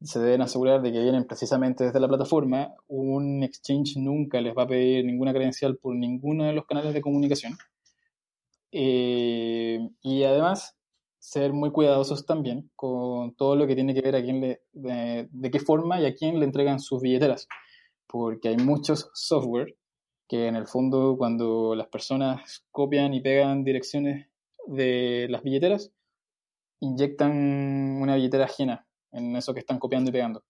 se 0.03 0.21
deben 0.21 0.43
asegurar 0.43 0.83
de 0.83 0.93
que 0.93 1.03
vienen 1.03 1.27
precisamente 1.27 1.85
desde 1.85 2.01
la 2.01 2.09
plataforma. 2.09 2.75
Un 2.89 3.43
exchange 3.43 3.97
nunca 3.97 4.41
les 4.41 4.55
va 4.57 4.65
a 4.65 4.69
pedir 4.69 5.05
ninguna 5.05 5.33
credencial 5.33 5.77
por 5.77 5.95
ninguno 5.95 6.45
de 6.45 6.53
los 6.53 6.67
canales 6.67 6.93
de 6.95 7.01
comunicación. 7.01 7.57
Eh, 8.73 9.89
y 10.03 10.25
además, 10.25 10.77
ser 11.19 11.53
muy 11.53 11.71
cuidadosos 11.71 12.27
también 12.27 12.71
con 12.77 13.35
todo 13.35 13.57
lo 13.57 13.67
que 13.67 13.75
tiene 13.75 13.95
que 13.95 14.03
ver 14.03 14.17
a 14.17 14.23
quién 14.23 14.41
le, 14.41 14.63
de, 14.73 15.29
de 15.31 15.51
qué 15.51 15.61
forma 15.61 16.01
y 16.01 16.07
a 16.07 16.15
quién 16.15 16.39
le 16.39 16.45
entregan 16.45 16.79
sus 16.79 17.01
billeteras, 17.01 17.49
porque 18.07 18.49
hay 18.49 18.57
muchos 18.59 19.11
software 19.15 19.77
que 20.29 20.47
en 20.49 20.57
el 20.57 20.67
fondo 20.67 21.17
cuando 21.17 21.75
las 21.75 21.89
personas 21.89 22.65
copian 22.71 23.15
y 23.15 23.21
pegan 23.21 23.65
direcciones 23.65 24.29
de 24.67 25.27
las 25.31 25.43
billeteras, 25.43 25.93
inyectan 26.81 27.33
una 28.01 28.17
billetera 28.17 28.45
ajena 28.45 28.86
en 29.13 29.37
eso 29.37 29.55
que 29.55 29.61
están 29.61 29.79
copiando 29.79 30.11
y 30.11 30.13
pegando. 30.13 30.41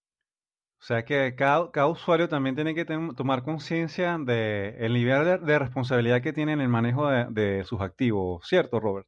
O 0.79 0.85
sea 0.85 1.05
que 1.05 1.35
cada, 1.35 1.87
usuario 1.87 2.29
también 2.29 2.55
tiene 2.55 2.75
que 2.75 2.85
tomar 2.85 3.43
conciencia 3.43 4.19
del 4.19 4.75
el 4.79 4.93
nivel 4.93 5.45
de, 5.45 5.59
responsabilidad 5.59 6.21
que 6.21 6.33
tiene 6.33 6.53
en 6.53 6.61
el 6.61 6.69
manejo 6.69 7.09
de, 7.09 7.27
de 7.31 7.65
sus 7.65 7.81
activos, 7.81 8.47
¿cierto, 8.47 8.79
Robert? 8.79 9.07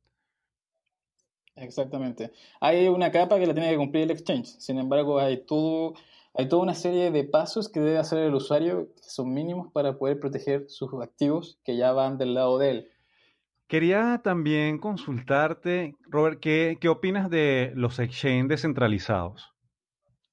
Exactamente. 1.57 2.33
Hay 2.61 2.89
una 2.89 3.11
capa 3.11 3.39
que 3.39 3.47
la 3.47 3.53
tiene 3.53 3.71
que 3.71 3.77
cumplir 3.77 4.05
el 4.05 4.13
exchange. 4.13 4.47
Sin 4.59 4.79
embargo, 4.79 5.19
hay 5.19 5.45
todo 5.45 5.95
hay 6.39 6.49
toda 6.49 6.63
una 6.63 6.75
serie 6.75 7.11
de 7.11 7.25
pasos 7.25 7.69
que 7.69 7.81
debe 7.81 7.99
hacer 7.99 8.21
el 8.21 8.35
usuario 8.35 8.95
que 8.95 9.11
son 9.11 9.35
mínimos 9.35 9.73
para 9.73 9.99
poder 9.99 10.21
proteger 10.21 10.67
sus 10.69 10.89
activos 11.03 11.59
que 11.65 11.77
ya 11.77 11.91
van 11.91 12.17
del 12.17 12.35
lado 12.35 12.59
de 12.59 12.71
él. 12.71 12.91
Quería 13.69 14.23
también 14.25 14.79
consultarte, 14.79 15.95
Robert, 16.09 16.41
¿qué, 16.41 16.79
qué 16.81 16.89
opinas 16.89 17.29
de 17.29 17.73
los 17.75 17.99
exchanges 17.99 18.49
descentralizados? 18.49 19.53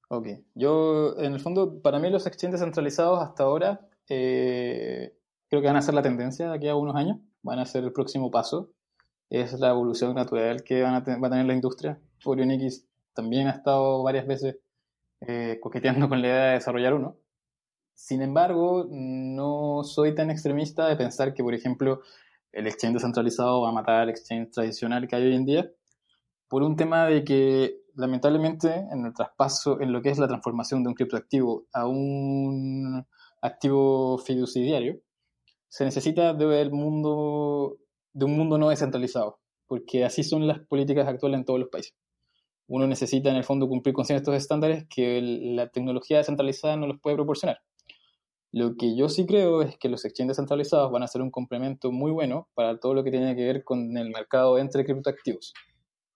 Ok, 0.08 0.28
yo 0.54 1.18
en 1.18 1.34
el 1.34 1.42
fondo, 1.42 1.82
para 1.82 2.00
mí 2.00 2.10
los 2.10 2.26
exchanges 2.28 2.62
descentralizados 2.62 3.22
hasta 3.22 3.44
ahora 3.44 3.90
eh, 4.08 5.14
creo 5.50 5.62
que 5.62 5.68
van 5.68 5.76
a 5.76 5.82
ser 5.82 5.96
la 5.96 6.02
tendencia 6.02 6.50
de 6.50 6.56
aquí 6.56 6.70
a 6.70 6.76
unos 6.76 6.96
años, 6.96 7.18
van 7.42 7.60
a 7.60 7.66
ser 7.66 7.84
el 7.84 7.92
próximo 7.92 8.32
paso, 8.32 8.72
es 9.30 9.52
la 9.60 9.70
evolución 9.70 10.16
natural 10.16 10.64
que 10.64 10.82
van 10.82 10.94
a 10.94 11.00
va 11.00 11.28
a 11.28 11.32
tener 11.32 11.46
la 11.46 11.54
industria. 11.54 12.00
OrionX 12.24 12.86
también 13.14 13.48
ha 13.48 13.52
estado 13.52 14.02
varias 14.02 14.28
veces 14.28 14.60
eh, 15.22 15.60
coqueteando 15.62 16.08
con 16.08 16.22
la 16.22 16.28
idea 16.28 16.46
de 16.46 16.54
desarrollar 16.54 16.94
uno. 16.94 17.18
Sin 17.96 18.22
embargo, 18.22 18.88
no 18.90 19.84
soy 19.84 20.14
tan 20.14 20.30
extremista 20.30 20.88
de 20.88 20.98
pensar 20.98 21.34
que, 21.34 21.44
por 21.44 21.54
ejemplo, 21.54 22.02
el 22.56 22.68
exchange 22.68 22.96
descentralizado 22.96 23.62
va 23.62 23.70
a 23.70 23.74
matar 23.74 24.02
al 24.02 24.10
exchange 24.10 24.52
tradicional 24.52 25.08
que 25.08 25.16
hay 25.16 25.28
hoy 25.28 25.36
en 25.36 25.46
día, 25.46 25.72
por 26.48 26.64
un 26.64 26.76
tema 26.76 27.06
de 27.06 27.24
que, 27.24 27.78
lamentablemente, 27.96 28.74
en 28.92 29.06
el 29.06 29.14
traspaso, 29.14 29.82
en 29.82 29.92
lo 29.92 30.02
que 30.02 30.10
es 30.10 30.18
la 30.18 30.28
transformación 30.28 30.84
de 30.84 30.90
un 30.90 30.96
criptoactivo 30.96 31.68
a 31.74 31.88
un 31.88 33.06
activo 33.42 34.18
fiduciario, 34.20 35.00
se 35.68 35.86
necesita 35.86 36.34
mundo, 36.72 37.78
de 38.14 38.26
un 38.26 38.38
mundo 38.38 38.58
no 38.58 38.70
descentralizado, 38.70 39.40
porque 39.68 40.06
así 40.06 40.24
son 40.24 40.48
las 40.48 40.60
políticas 40.60 41.08
actuales 41.08 41.40
en 41.40 41.46
todos 41.46 41.60
los 41.60 41.70
países 41.70 41.96
uno 42.68 42.88
necesita 42.88 43.30
en 43.30 43.36
el 43.36 43.44
fondo 43.44 43.68
cumplir 43.68 43.94
con 43.94 44.06
ciertos 44.06 44.36
estándares 44.36 44.86
que 44.90 45.22
la 45.22 45.70
tecnología 45.70 46.18
descentralizada 46.18 46.76
no 46.76 46.88
los 46.88 47.00
puede 47.00 47.16
proporcionar. 47.16 47.60
Lo 48.56 48.78
que 48.78 48.96
yo 48.96 49.10
sí 49.10 49.26
creo 49.26 49.62
es 49.64 49.78
que 49.78 49.90
los 49.90 50.06
exchanges 50.06 50.38
centralizados 50.38 50.90
van 50.90 51.04
a 51.04 51.10
ser 51.10 51.22
un 51.22 51.30
complemento 51.30 51.92
muy 51.92 52.10
bueno 52.10 52.48
para 52.54 52.80
todo 52.80 52.94
lo 52.94 53.04
que 53.04 53.12
tiene 53.12 53.36
que 53.36 53.44
ver 53.44 53.66
con 53.66 53.98
el 53.98 54.12
mercado 54.12 54.58
entre 54.58 54.86
criptoactivos, 54.86 55.54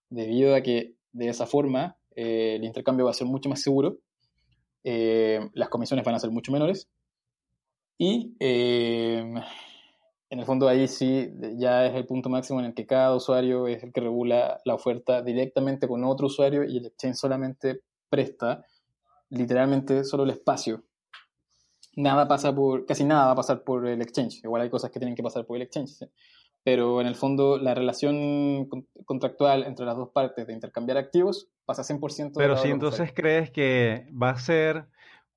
debido 0.10 0.56
a 0.56 0.62
que 0.62 0.96
de 1.12 1.28
esa 1.28 1.46
forma 1.46 1.98
eh, 2.16 2.56
el 2.56 2.64
intercambio 2.64 3.04
va 3.04 3.12
a 3.12 3.14
ser 3.14 3.28
mucho 3.28 3.50
más 3.50 3.62
seguro, 3.62 3.98
eh, 4.86 5.50
las 5.54 5.68
comisiones 5.68 6.06
van 6.06 6.16
a 6.16 6.20
ser 6.20 6.32
mucho 6.32 6.54
menores 6.54 6.88
y 7.98 8.34
eh, 8.40 9.34
en 10.30 10.40
el 10.40 10.46
fondo 10.46 10.70
ahí 10.70 10.88
sí 10.88 11.34
ya 11.58 11.88
es 11.88 11.94
el 11.94 12.06
punto 12.06 12.30
máximo 12.30 12.62
en 12.62 12.68
el 12.68 12.74
que 12.74 12.86
cada 12.86 13.14
usuario 13.14 13.68
es 13.68 13.84
el 13.84 13.92
que 13.92 14.00
regula 14.00 14.62
la 14.64 14.76
oferta 14.76 15.22
directamente 15.22 15.90
con 15.90 16.06
otro 16.06 16.28
usuario 16.28 16.64
y 16.64 16.78
el 16.78 16.86
exchange 16.86 17.18
solamente 17.18 17.82
presta 18.08 18.64
literalmente 19.30 20.06
solo 20.06 20.24
el 20.24 20.30
espacio. 20.30 20.86
Nada 21.96 22.28
pasa 22.28 22.54
por, 22.54 22.86
casi 22.86 23.04
nada 23.04 23.26
va 23.26 23.32
a 23.32 23.36
pasar 23.36 23.64
por 23.64 23.88
el 23.88 24.02
exchange. 24.02 24.42
Igual 24.44 24.62
hay 24.62 24.70
cosas 24.70 24.92
que 24.92 25.00
tienen 25.00 25.16
que 25.16 25.24
pasar 25.24 25.46
por 25.46 25.58
el 25.58 25.64
exchange. 25.64 26.10
Pero 26.64 27.02
en 27.02 27.08
el 27.08 27.16
fondo 27.16 27.58
la 27.58 27.74
relación 27.74 28.70
contractual 29.06 29.64
entre 29.64 29.86
las 29.86 29.96
dos 29.96 30.10
partes 30.10 30.46
de 30.46 30.54
intercambiar 30.54 30.98
activos 30.98 31.50
pasa 31.66 31.84
100%. 31.84 32.34
Pero 32.36 32.58
si 32.58 32.70
entonces 32.70 33.12
crees 33.14 33.50
que 33.52 34.08
va 34.12 34.32
a 34.32 34.40
ser 34.40 34.86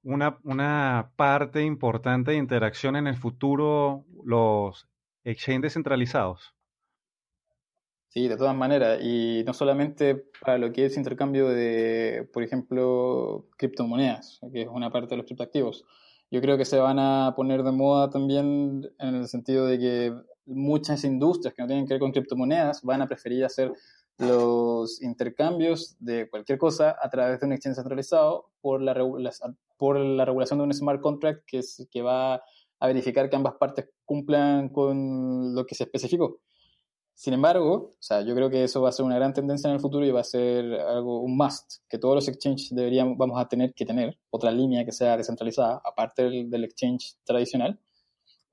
una, 0.03 0.39
una 0.43 1.13
parte 1.17 1.63
importante 1.63 2.33
de 2.33 2.37
interacción 2.37 2.97
en 2.97 3.07
el 3.07 3.17
futuro 3.17 4.05
los 4.25 4.89
exchanges 5.25 5.63
descentralizados. 5.63 6.55
Sí, 8.09 8.29
de 8.29 8.37
todas 8.37 8.55
maneras, 8.55 9.01
y 9.03 9.43
no 9.47 9.55
solamente 9.55 10.27
para 10.43 10.59
lo 10.59 10.71
que 10.71 10.85
es 10.85 10.99
intercambio 10.99 11.49
de, 11.49 12.29
por 12.31 12.43
ejemplo, 12.43 13.47
criptomonedas, 13.57 14.39
que 14.53 14.63
es 14.63 14.69
una 14.69 14.91
parte 14.91 15.11
de 15.11 15.17
los 15.17 15.25
criptoactivos. 15.25 15.87
Yo 16.33 16.41
creo 16.41 16.57
que 16.57 16.65
se 16.65 16.79
van 16.79 16.99
a 16.99 17.35
poner 17.37 17.63
de 17.63 17.73
moda 17.73 18.09
también 18.09 18.91
en 18.99 19.15
el 19.15 19.29
sentido 19.29 19.67
de 19.67 19.79
que 19.79 20.15
muchas 20.47 21.05
industrias 21.05 21.53
que 21.53 21.61
no 21.61 21.69
tienen 21.69 21.87
que 21.87 21.93
ver 21.93 22.01
con 22.01 22.11
criptomonedas 22.11 22.81
van 22.83 23.03
a 23.03 23.07
preferir 23.07 23.45
hacer 23.45 23.71
los 24.17 25.03
intercambios 25.03 25.95
de 25.99 26.31
cualquier 26.31 26.57
cosa 26.57 26.97
a 26.99 27.11
través 27.11 27.39
de 27.39 27.45
un 27.45 27.53
exchange 27.53 27.77
centralizado 27.77 28.47
por 28.63 28.81
la, 28.81 28.95
por 29.77 29.99
la 29.99 30.25
regulación 30.25 30.59
de 30.59 30.65
un 30.65 30.73
smart 30.73 31.03
contract 31.03 31.45
que, 31.47 31.59
es, 31.59 31.87
que 31.91 32.01
va 32.01 32.37
a 32.37 32.87
verificar 32.87 33.29
que 33.29 33.37
ambas 33.37 33.57
partes 33.61 33.91
cumplan 34.07 34.71
con 34.71 35.55
lo 35.55 35.67
que 35.67 35.75
se 35.75 35.85
especificó. 35.85 36.41
Sin 37.15 37.35
embargo, 37.35 37.91
o 37.93 38.03
sea, 38.03 38.23
yo 38.23 38.35
creo 38.35 38.51
que 38.51 38.65
eso 38.65 38.83
va 38.83 38.89
a 38.89 38.93
ser 38.93 39.05
una 39.05 39.17
gran 39.17 39.33
tendencia 39.33 39.69
en 39.69 39.75
el 39.75 39.81
futuro 39.81 40.05
y 40.05 40.11
va 40.11 40.21
a 40.21 40.25
ser 40.25 40.65
algo, 40.75 41.21
un 41.21 41.37
must, 41.37 41.83
que 41.89 41.99
todos 41.99 42.15
los 42.15 42.29
exchanges 42.29 42.75
deberían, 42.75 43.17
vamos 43.17 43.41
a 43.41 43.49
tener 43.49 43.75
que 43.75 43.85
tener, 43.85 44.19
otra 44.31 44.51
línea 44.51 44.85
que 44.85 44.93
sea 44.93 45.17
descentralizada, 45.17 45.81
aparte 45.85 46.25
del, 46.25 46.65
exchange 46.65 47.15
tradicional. 47.25 47.79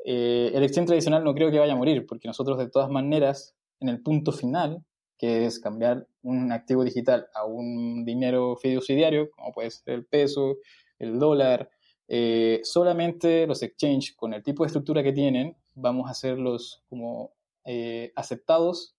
Eh, 0.06 0.52
el 0.54 0.63
exchange 0.63 0.88
tradicional 0.88 1.24
no 1.24 1.34
creo 1.34 1.52
que 1.52 1.60
vaya 1.60 1.74
a 1.74 1.78
morir, 1.78 2.06
porque 2.06 2.28
nosotros 2.28 2.58
de 2.58 2.69
todas 2.69 2.89
maneras, 2.89 3.56
en 3.80 3.89
el 3.89 4.02
punto 4.02 4.32
final, 4.32 4.84
que 5.17 5.45
es 5.45 5.60
cambiar 5.60 6.08
un 6.22 6.52
activo 6.52 6.84
digital 6.84 7.28
a 7.34 7.45
un 7.45 8.06
dinero 8.06 8.56
fiduciario, 8.56 9.32
como 9.32 9.52
puede 9.52 9.72
ser 9.72 9.95
el 9.95 10.06
peso, 10.06 10.58
el 11.00 11.17
dólar, 11.17 11.69
eh, 12.08 12.62
solamente 12.63 13.45
los 13.45 13.62
exchanges 13.62 14.15
con 14.15 14.34
el 14.34 14.43
tipo 14.43 14.63
de 14.63 14.67
estructura 14.67 15.04
que 15.04 15.13
tienen 15.13 15.56
vamos 15.76 16.08
a 16.08 16.12
hacerlos 16.12 16.84
como 16.89 17.34
eh, 17.71 18.12
aceptados 18.15 18.97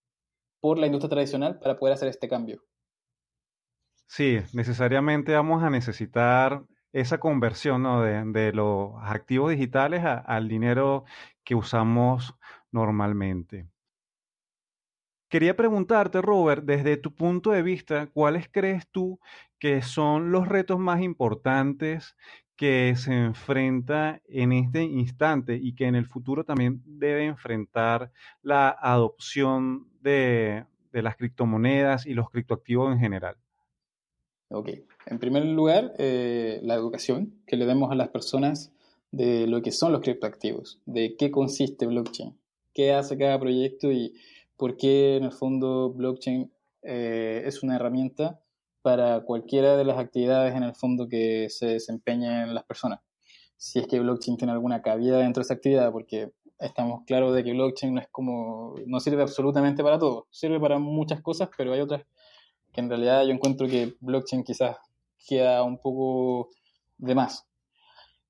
por 0.60 0.78
la 0.78 0.86
industria 0.86 1.10
tradicional 1.10 1.58
para 1.58 1.76
poder 1.76 1.94
hacer 1.94 2.06
este 2.06 2.28
cambio. 2.28 2.62
Sí, 4.06 4.38
necesariamente 4.52 5.34
vamos 5.34 5.64
a 5.64 5.70
necesitar 5.70 6.62
esa 6.92 7.18
conversión 7.18 7.82
de, 8.32 8.52
los 8.52 8.92
activos 9.02 9.50
digitales 9.50 10.04
al 10.04 10.46
dinero 10.46 11.04
que 11.42 11.56
usamos 11.56 12.36
normalmente. 12.70 13.66
Quería 15.28 15.56
preguntarte, 15.56 16.22
Robert, 16.22 16.62
desde 16.64 16.96
tu 16.96 17.12
punto 17.12 17.50
de 17.50 17.62
vista, 17.62 18.06
¿cuáles 18.06 18.48
crees 18.48 18.88
tú 18.92 19.18
que 19.58 19.82
son 19.82 20.30
los 20.30 20.46
retos 20.46 20.78
más 20.78 21.00
importantes 21.00 22.14
que 22.60 22.94
se 22.94 23.14
enfrenta 23.14 24.20
en 24.28 24.52
este 24.52 24.82
instante 24.82 25.58
y 25.58 25.74
que 25.74 25.86
en 25.86 25.94
el 25.94 26.04
futuro 26.04 26.44
también 26.44 26.82
debe 26.84 27.24
enfrentar 27.24 28.12
la 28.42 28.68
adopción 28.68 29.88
de, 30.02 30.66
las 30.92 31.16
criptomonedas 31.16 32.04
y 32.04 32.12
los 32.12 32.28
criptoactivos 32.28 32.92
en 32.92 33.00
general? 33.00 33.36
Ok, 34.50 34.72
en 35.06 35.18
primer 35.18 35.46
lugar, 35.46 35.94
eh, 35.96 36.60
la 36.62 36.74
educación 36.74 37.32
que 37.46 37.56
le 37.56 37.64
demos 37.64 37.92
a 37.92 37.94
las 37.94 38.10
personas 38.10 38.70
de 39.10 39.46
lo 39.46 39.62
que 39.62 39.72
son 39.72 39.92
los 39.92 40.02
criptoactivos, 40.02 40.82
de 40.84 41.16
qué 41.16 41.30
consiste 41.30 41.86
blockchain, 41.86 42.36
qué 42.74 42.92
hace 42.92 43.16
cada 43.16 43.40
proyecto 43.40 43.90
y 43.90 44.12
por 44.58 44.76
qué 44.76 45.16
en 45.16 45.24
el 45.24 45.32
fondo 45.32 45.94
blockchain 45.94 46.52
es 46.82 47.62
una 47.62 47.76
herramienta 47.76 48.38
para 48.82 49.20
cualquiera 49.20 49.76
de 49.76 49.84
las 49.84 49.98
actividades 49.98 50.54
en 50.54 50.62
el 50.62 50.74
fondo 50.74 51.08
que 51.08 51.48
se 51.50 51.66
desempeñen 51.66 52.54
las 52.54 52.64
personas. 52.64 53.00
Si 53.56 53.78
es 53.78 53.86
que 53.86 54.00
blockchain 54.00 54.36
tiene 54.36 54.52
alguna 54.52 54.82
cabida 54.82 55.18
dentro 55.18 55.40
de 55.40 55.44
esa 55.44 55.54
actividad, 55.54 55.92
porque 55.92 56.32
estamos 56.58 57.02
claros 57.06 57.34
de 57.34 57.44
que 57.44 57.52
blockchain 57.52 57.94
no 57.94 58.00
es 58.00 58.08
como, 58.08 58.74
no 58.86 59.00
sirve 59.00 59.22
absolutamente 59.22 59.82
para 59.82 59.98
todo, 59.98 60.26
sirve 60.30 60.60
para 60.60 60.78
muchas 60.78 61.20
cosas, 61.20 61.50
pero 61.56 61.72
hay 61.72 61.80
otras 61.80 62.04
que 62.72 62.80
en 62.80 62.88
realidad 62.88 63.24
yo 63.24 63.30
encuentro 63.30 63.66
que 63.66 63.94
blockchain 64.00 64.44
quizás 64.44 64.76
queda 65.26 65.62
un 65.62 65.78
poco 65.78 66.48
de 66.98 67.14
más. 67.14 67.46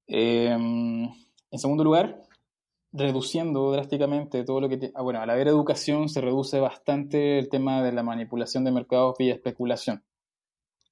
Em, 0.06 1.04
en 1.04 1.58
segundo 1.58 1.84
lugar, 1.84 2.22
reduciendo 2.92 3.70
drásticamente 3.72 4.44
todo 4.44 4.60
lo 4.60 4.68
que... 4.68 4.90
Ah, 4.94 5.02
bueno, 5.02 5.20
al 5.20 5.30
haber 5.30 5.48
educación 5.48 6.08
se 6.08 6.20
reduce 6.20 6.58
bastante 6.60 7.38
el 7.38 7.48
tema 7.48 7.82
de 7.82 7.92
la 7.92 8.02
manipulación 8.02 8.64
de 8.64 8.72
mercados 8.72 9.16
vía 9.18 9.34
especulación. 9.34 10.02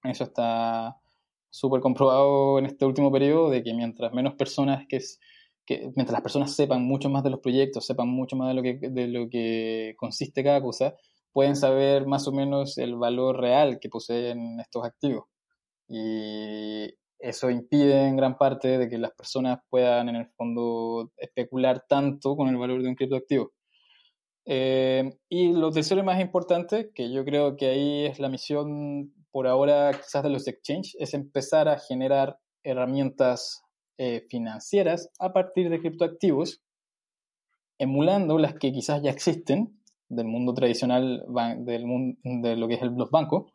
Eso 0.04 0.24
está 0.24 0.96
súper 1.50 1.80
comprobado 1.80 2.58
en 2.58 2.66
este 2.66 2.84
último 2.84 3.11
periodo 3.11 3.50
de 3.50 3.62
que 3.62 3.74
mientras 3.74 4.12
menos 4.12 4.34
personas 4.34 4.87
que, 4.88 4.98
que 5.66 5.90
mientras 5.96 6.12
las 6.12 6.22
personas 6.22 6.54
sepan 6.54 6.82
mucho 6.82 7.08
más 7.11 7.24
de 7.24 7.30
los 7.30 7.40
proyectos, 7.40 7.87
sepan 7.87 8.08
mucho 8.08 8.37
más 8.37 8.48
de 8.48 8.54
lo 8.54 8.62
que, 8.62 8.78
de 8.80 9.08
lo 9.08 9.28
que 9.28 9.94
consiste 9.96 10.44
cada 10.44 10.61
cosa, 10.62 10.94
pueden 11.32 11.56
saber 11.56 12.06
más 12.06 12.26
o 12.28 12.32
menos 12.32 12.78
el 12.78 12.96
valor 12.96 13.40
real 13.40 13.78
que 13.80 13.88
poseen 13.88 14.61
estos 14.61 14.84
activos. 14.84 15.24
Y 15.88 16.94
eso 17.18 17.50
impide 17.50 18.06
en 18.06 18.16
gran 18.16 18.37
parte 18.37 18.78
de 18.78 18.88
que 18.88 18.98
las 18.98 19.12
personas 19.12 19.61
puedan 19.68 20.08
en 20.08 20.16
el 20.16 20.26
fondo 20.37 21.11
especular 21.16 21.84
tanto 21.88 22.37
con 22.37 22.48
el 22.48 22.56
valor 22.56 22.82
de 22.82 22.88
un 22.88 22.94
criptoactivo. 22.94 23.52
Eh, 24.46 25.11
y 25.28 25.52
lo 25.52 25.70
tercero 25.70 26.00
y 26.00 26.04
más 26.04 26.20
importante, 26.20 26.90
que 26.94 27.12
yo 27.12 27.24
creo 27.24 27.56
que 27.56 27.66
ahí 27.66 28.06
es 28.06 28.18
la 28.18 28.28
misión 28.28 29.12
por 29.30 29.46
ahora 29.46 29.92
quizás 29.92 30.22
de 30.22 30.30
los 30.30 30.46
exchanges, 30.48 30.96
es 30.98 31.14
empezar 31.14 31.68
a 31.68 31.78
generar 31.78 32.38
herramientas 32.62 33.62
eh, 33.98 34.26
financieras 34.28 35.10
a 35.18 35.32
partir 35.32 35.70
de 35.70 35.80
criptoactivos, 35.80 36.62
emulando 37.78 38.38
las 38.38 38.54
que 38.54 38.72
quizás 38.72 39.02
ya 39.02 39.10
existen 39.10 39.80
del 40.08 40.26
mundo 40.26 40.54
tradicional 40.54 41.24
del 41.58 41.86
mundo, 41.86 42.18
de 42.24 42.56
lo 42.56 42.68
que 42.68 42.74
es 42.74 42.82
los 42.82 43.10
bancos, 43.10 43.52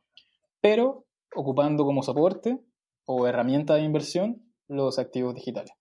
pero 0.62 1.06
ocupando 1.36 1.84
como 1.86 2.04
soporte 2.04 2.60
o 3.06 3.28
herramienta 3.28 3.76
de 3.76 3.84
inversión 3.84 4.44
los 4.68 5.00
activos 5.00 5.36
digitales 5.36 5.74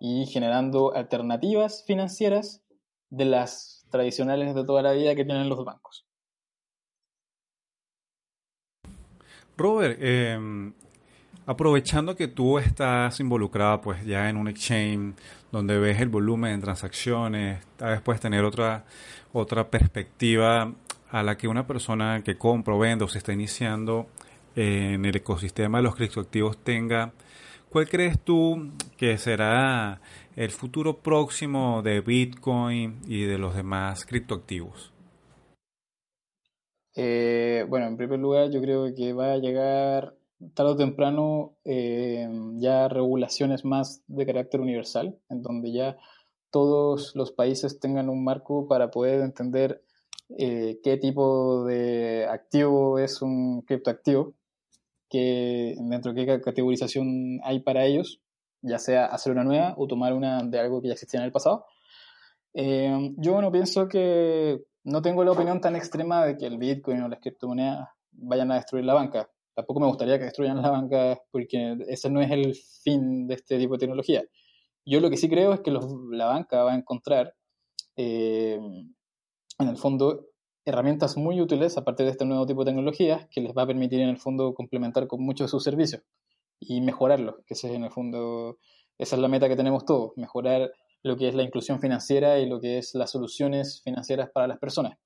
y 0.00 0.26
generando 0.26 0.94
alternativas 0.94 1.84
financieras 1.86 2.62
de 3.10 3.26
las 3.26 3.86
tradicionales 3.90 4.54
de 4.54 4.64
toda 4.64 4.82
la 4.82 4.92
vida 4.92 5.14
que 5.14 5.24
tienen 5.24 5.48
los 5.48 5.64
bancos. 5.64 6.06
Robert, 9.60 9.98
em, 10.00 10.72
aprovechando 11.44 12.16
que 12.16 12.28
tú 12.28 12.58
estás 12.58 13.20
involucrado 13.20 13.82
pues 13.82 14.02
ya 14.06 14.30
en 14.30 14.38
un 14.38 14.48
exchange 14.48 15.14
donde 15.52 15.78
ves 15.78 16.00
el 16.00 16.08
volumen 16.08 16.56
de 16.56 16.62
transacciones, 16.62 17.62
tal 17.76 17.90
vez 17.90 18.00
puedes 18.00 18.22
tener 18.22 18.42
otra, 18.42 18.86
otra 19.34 19.68
perspectiva 19.68 20.72
a 21.10 21.22
la 21.22 21.36
que 21.36 21.46
una 21.46 21.66
persona 21.66 22.22
que 22.24 22.38
compra 22.38 22.74
o 22.74 22.78
vende 22.78 23.04
o 23.04 23.08
se 23.08 23.18
está 23.18 23.34
iniciando 23.34 24.08
en 24.56 25.04
el 25.04 25.16
ecosistema 25.16 25.76
de 25.76 25.84
los 25.84 25.94
criptoactivos 25.94 26.56
tenga, 26.64 27.12
¿cuál 27.68 27.86
crees 27.86 28.18
tú 28.18 28.70
que 28.96 29.18
será 29.18 30.00
el 30.36 30.50
futuro 30.52 30.96
próximo 30.96 31.82
de 31.82 32.00
Bitcoin 32.00 33.00
y 33.06 33.24
de 33.24 33.36
los 33.36 33.54
demás 33.54 34.06
criptoactivos? 34.06 34.90
Eh, 36.94 37.64
bueno, 37.68 37.86
en 37.86 37.96
primer 37.96 38.18
lugar, 38.18 38.50
yo 38.50 38.60
creo 38.60 38.94
que 38.94 39.12
va 39.12 39.32
a 39.32 39.38
llegar 39.38 40.14
tarde 40.54 40.70
o 40.72 40.76
temprano 40.76 41.56
eh, 41.64 42.28
ya 42.56 42.88
regulaciones 42.88 43.64
más 43.64 44.02
de 44.06 44.26
carácter 44.26 44.60
universal, 44.60 45.18
en 45.28 45.42
donde 45.42 45.72
ya 45.72 45.96
todos 46.50 47.14
los 47.14 47.32
países 47.32 47.78
tengan 47.78 48.08
un 48.08 48.24
marco 48.24 48.66
para 48.66 48.90
poder 48.90 49.20
entender 49.20 49.82
eh, 50.38 50.80
qué 50.82 50.96
tipo 50.96 51.64
de 51.64 52.26
activo 52.28 52.98
es 52.98 53.20
un 53.22 53.62
criptoactivo 53.62 54.34
que 55.08 55.74
dentro 55.78 56.12
de 56.12 56.24
qué 56.24 56.40
categorización 56.40 57.40
hay 57.42 57.60
para 57.60 57.84
ellos, 57.84 58.20
ya 58.62 58.78
sea 58.78 59.06
hacer 59.06 59.32
una 59.32 59.44
nueva 59.44 59.74
o 59.76 59.88
tomar 59.88 60.12
una 60.14 60.42
de 60.44 60.60
algo 60.60 60.80
que 60.80 60.88
ya 60.88 60.94
existía 60.94 61.20
en 61.20 61.26
el 61.26 61.32
pasado. 61.32 61.66
Eh, 62.54 63.14
yo 63.16 63.40
no 63.42 63.50
pienso 63.50 63.88
que, 63.88 64.62
no 64.84 65.02
tengo 65.02 65.24
la 65.24 65.32
opinión 65.32 65.60
tan 65.60 65.76
extrema 65.76 66.24
de 66.24 66.36
que 66.36 66.46
el 66.46 66.58
Bitcoin 66.58 67.02
o 67.02 67.08
las 67.08 67.20
criptomonedas 67.20 67.88
vayan 68.12 68.50
a 68.52 68.56
destruir 68.56 68.84
la 68.84 68.94
banca. 68.94 69.30
Tampoco 69.54 69.80
me 69.80 69.86
gustaría 69.86 70.18
que 70.18 70.24
destruyan 70.24 70.62
la 70.62 70.70
banca 70.70 71.20
porque 71.30 71.76
ese 71.88 72.08
no 72.10 72.20
es 72.20 72.30
el 72.30 72.54
fin 72.54 73.26
de 73.26 73.34
este 73.34 73.58
tipo 73.58 73.74
de 73.74 73.80
tecnología. 73.80 74.24
Yo 74.86 75.00
lo 75.00 75.10
que 75.10 75.16
sí 75.16 75.28
creo 75.28 75.52
es 75.52 75.60
que 75.60 75.70
la 75.70 76.26
banca 76.26 76.64
va 76.64 76.72
a 76.72 76.76
encontrar, 76.76 77.34
eh, 77.96 78.58
en 79.58 79.68
el 79.68 79.76
fondo, 79.76 80.30
herramientas 80.64 81.16
muy 81.16 81.40
útiles 81.40 81.76
a 81.76 81.84
partir 81.84 82.06
de 82.06 82.12
este 82.12 82.24
nuevo 82.24 82.46
tipo 82.46 82.64
de 82.64 82.70
tecnologías 82.70 83.26
que 83.28 83.40
les 83.40 83.52
va 83.52 83.62
a 83.62 83.66
permitir 83.66 84.00
en 84.00 84.08
el 84.08 84.18
fondo 84.18 84.54
complementar 84.54 85.06
con 85.06 85.22
muchos 85.22 85.46
de 85.46 85.50
sus 85.50 85.64
servicios 85.64 86.02
y 86.58 86.80
mejorarlos, 86.80 87.36
que 87.46 87.54
ese 87.54 87.68
es 87.68 87.74
en 87.74 87.84
el 87.84 87.90
fondo, 87.90 88.58
esa 88.98 89.16
es 89.16 89.22
la 89.22 89.28
meta 89.28 89.48
que 89.48 89.56
tenemos 89.56 89.84
todos, 89.84 90.12
mejorar 90.16 90.70
lo 91.02 91.16
que 91.16 91.28
es 91.28 91.34
la 91.34 91.42
inclusión 91.42 91.80
financiera 91.80 92.38
y 92.38 92.46
lo 92.46 92.60
que 92.60 92.78
es 92.78 92.94
las 92.94 93.10
soluciones 93.10 93.82
financieras 93.82 94.30
para 94.30 94.46
las 94.46 94.58
personas. 94.58 94.98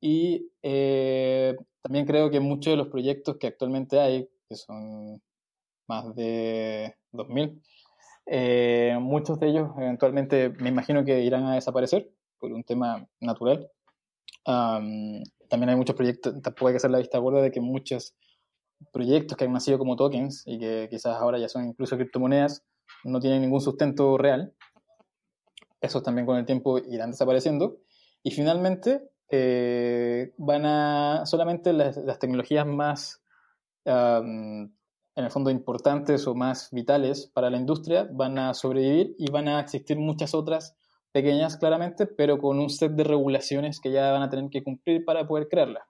Y 0.00 0.50
eh, 0.62 1.56
también 1.82 2.06
creo 2.06 2.30
que 2.30 2.40
muchos 2.40 2.72
de 2.72 2.76
los 2.76 2.88
proyectos 2.88 3.36
que 3.38 3.48
actualmente 3.48 3.98
hay, 3.98 4.28
que 4.48 4.56
son 4.56 5.20
más 5.88 6.14
de 6.14 6.94
2.000, 7.12 7.60
eh, 8.26 8.96
muchos 9.00 9.40
de 9.40 9.48
ellos 9.48 9.70
eventualmente 9.78 10.50
me 10.50 10.68
imagino 10.68 11.04
que 11.04 11.22
irán 11.22 11.46
a 11.46 11.54
desaparecer 11.54 12.10
por 12.38 12.52
un 12.52 12.62
tema 12.62 13.08
natural 13.20 13.70
también 15.48 15.70
hay 15.70 15.76
muchos 15.76 15.96
proyectos, 15.96 16.40
tampoco 16.42 16.68
hay 16.68 16.74
que 16.74 16.78
hacer 16.78 16.90
la 16.90 16.98
vista 16.98 17.18
gorda 17.18 17.42
de 17.42 17.50
que 17.50 17.60
muchos 17.60 18.14
proyectos 18.92 19.36
que 19.36 19.44
han 19.44 19.52
nacido 19.52 19.78
como 19.78 19.96
tokens 19.96 20.44
y 20.46 20.58
que 20.58 20.88
quizás 20.90 21.16
ahora 21.16 21.38
ya 21.38 21.48
son 21.48 21.66
incluso 21.66 21.96
criptomonedas, 21.96 22.64
no 23.04 23.20
tienen 23.20 23.42
ningún 23.42 23.60
sustento 23.60 24.16
real. 24.16 24.54
Esos 25.80 26.02
también 26.02 26.26
con 26.26 26.36
el 26.36 26.46
tiempo 26.46 26.78
irán 26.78 27.10
desapareciendo. 27.10 27.78
Y 28.22 28.30
finalmente, 28.30 29.10
eh, 29.30 30.32
van 30.38 30.64
a 30.66 31.26
solamente 31.26 31.72
las, 31.72 32.18
tecnologías 32.18 32.66
más, 32.66 33.22
en 33.84 34.74
el 35.16 35.30
fondo, 35.30 35.50
importantes 35.50 36.26
o 36.26 36.34
más 36.34 36.68
vitales 36.70 37.30
para 37.34 37.50
la 37.50 37.56
industria 37.56 38.08
van 38.12 38.38
a 38.38 38.54
sobrevivir 38.54 39.14
y 39.18 39.30
van 39.30 39.48
a 39.48 39.60
existir 39.60 39.98
muchas 39.98 40.34
otras 40.34 40.76
pequeñas 41.12 41.56
claramente, 41.56 42.06
pero 42.06 42.38
con 42.38 42.58
un 42.58 42.70
set 42.70 42.92
de 42.92 43.04
regulaciones 43.04 43.80
que 43.80 43.90
ya 43.90 44.12
van 44.12 44.22
a 44.22 44.30
tener 44.30 44.50
que 44.50 44.62
cumplir 44.62 45.04
para 45.04 45.26
poder 45.26 45.48
crearla. 45.48 45.86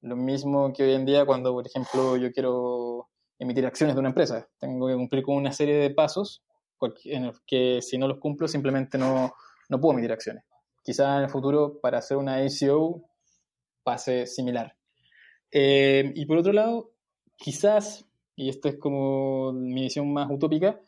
Lo 0.00 0.16
mismo 0.16 0.72
que 0.72 0.82
hoy 0.82 0.92
en 0.92 1.04
día 1.04 1.24
cuando, 1.26 1.52
por 1.52 1.66
ejemplo, 1.66 2.16
yo 2.16 2.32
quiero 2.32 3.08
emitir 3.38 3.66
acciones 3.66 3.94
de 3.94 4.00
una 4.00 4.08
empresa. 4.08 4.48
Tengo 4.58 4.88
que 4.88 4.94
cumplir 4.94 5.22
con 5.22 5.36
una 5.36 5.52
serie 5.52 5.76
de 5.76 5.90
pasos 5.90 6.42
en 7.04 7.26
los 7.26 7.40
que 7.46 7.80
si 7.82 7.98
no 7.98 8.08
los 8.08 8.18
cumplo 8.18 8.48
simplemente 8.48 8.98
no, 8.98 9.32
no 9.68 9.80
puedo 9.80 9.94
emitir 9.94 10.12
acciones. 10.12 10.44
Quizá 10.82 11.18
en 11.18 11.24
el 11.24 11.30
futuro 11.30 11.80
para 11.80 11.98
hacer 11.98 12.16
una 12.16 12.44
ICO 12.44 13.02
pase 13.82 14.26
similar. 14.26 14.76
Eh, 15.50 16.12
y 16.14 16.26
por 16.26 16.38
otro 16.38 16.52
lado, 16.52 16.90
quizás, 17.36 18.04
y 18.34 18.48
esto 18.48 18.68
es 18.68 18.76
como 18.78 19.52
mi 19.52 19.82
visión 19.82 20.12
más 20.12 20.30
utópica, 20.30 20.80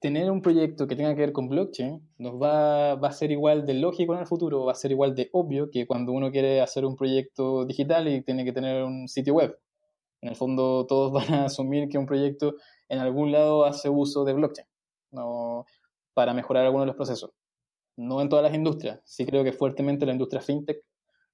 tener 0.00 0.30
un 0.30 0.42
proyecto 0.42 0.86
que 0.86 0.96
tenga 0.96 1.14
que 1.14 1.22
ver 1.22 1.32
con 1.32 1.48
blockchain 1.48 2.00
nos 2.18 2.34
va, 2.34 2.94
va, 2.94 3.08
a 3.08 3.12
ser 3.12 3.32
igual 3.32 3.66
de 3.66 3.74
lógico 3.74 4.14
en 4.14 4.20
el 4.20 4.26
futuro, 4.26 4.64
va 4.64 4.72
a 4.72 4.76
ser 4.76 4.92
igual 4.92 5.14
de 5.14 5.28
obvio 5.32 5.70
que 5.70 5.86
cuando 5.86 6.12
uno 6.12 6.30
quiere 6.30 6.60
hacer 6.60 6.84
un 6.84 6.96
proyecto 6.96 7.64
digital 7.64 8.08
y 8.08 8.22
tiene 8.22 8.44
que 8.44 8.52
tener 8.52 8.84
un 8.84 9.08
sitio 9.08 9.34
web. 9.34 9.58
En 10.20 10.30
el 10.30 10.36
fondo 10.36 10.86
todos 10.86 11.12
van 11.28 11.34
a 11.34 11.44
asumir 11.46 11.88
que 11.88 11.98
un 11.98 12.06
proyecto 12.06 12.54
en 12.88 12.98
algún 12.98 13.32
lado 13.32 13.64
hace 13.64 13.88
uso 13.88 14.24
de 14.24 14.32
blockchain 14.32 14.66
¿no? 15.10 15.66
para 16.14 16.34
mejorar 16.34 16.64
algunos 16.64 16.84
de 16.84 16.88
los 16.88 16.96
procesos. 16.96 17.30
No 17.96 18.20
en 18.20 18.28
todas 18.28 18.44
las 18.44 18.54
industrias, 18.54 19.00
sí 19.04 19.26
creo 19.26 19.44
que 19.44 19.52
fuertemente 19.52 20.06
la 20.06 20.12
industria 20.12 20.40
fintech 20.40 20.84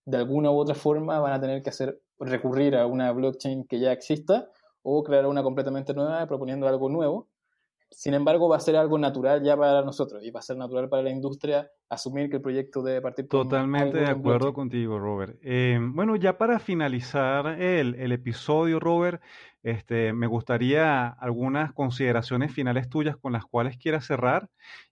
de 0.06 0.16
alguna 0.16 0.50
u 0.50 0.58
otra 0.58 0.74
forma 0.74 1.18
van 1.20 1.32
a 1.32 1.40
tener 1.40 1.62
que 1.62 1.70
hacer 1.70 2.00
recurrir 2.18 2.76
a 2.76 2.86
una 2.86 3.12
blockchain 3.12 3.64
que 3.64 3.78
ya 3.78 3.92
exista 3.92 4.50
o 4.82 5.02
crear 5.02 5.26
una 5.26 5.42
completamente 5.42 5.94
nueva 5.94 6.26
proponiendo 6.26 6.68
algo 6.68 6.88
nuevo 6.88 7.28
sin 7.96 8.14
embargo, 8.14 8.48
va 8.48 8.56
a 8.56 8.60
ser 8.60 8.76
algo 8.76 8.98
natural 8.98 9.42
ya 9.42 9.56
para 9.56 9.82
nosotros 9.82 10.22
y 10.24 10.30
va 10.30 10.40
a 10.40 10.42
ser 10.42 10.56
natural 10.56 10.88
para 10.88 11.02
la 11.02 11.10
industria 11.10 11.70
asumir 11.88 12.28
que 12.28 12.36
el 12.36 12.42
proyecto 12.42 12.82
debe 12.82 13.00
partir. 13.00 13.28
Totalmente 13.28 13.98
de 13.98 14.06
acuerdo 14.06 14.52
contigo, 14.52 14.98
Robert. 14.98 15.38
Eh, 15.42 15.78
bueno, 15.80 16.16
ya 16.16 16.36
para 16.36 16.58
finalizar 16.58 17.46
el, 17.60 17.94
el, 17.94 18.12
episodio, 18.12 18.80
Robert, 18.80 19.22
este, 19.64 20.12
me 20.12 20.26
gustaría 20.26 21.08
algunas 21.08 21.72
consideraciones 21.72 22.52
finales 22.52 22.88
tuyas 22.88 23.16
con 23.16 23.32
las 23.32 23.44
cuales 23.46 23.78
quieras 23.78 24.06
cerrar. 24.06 24.50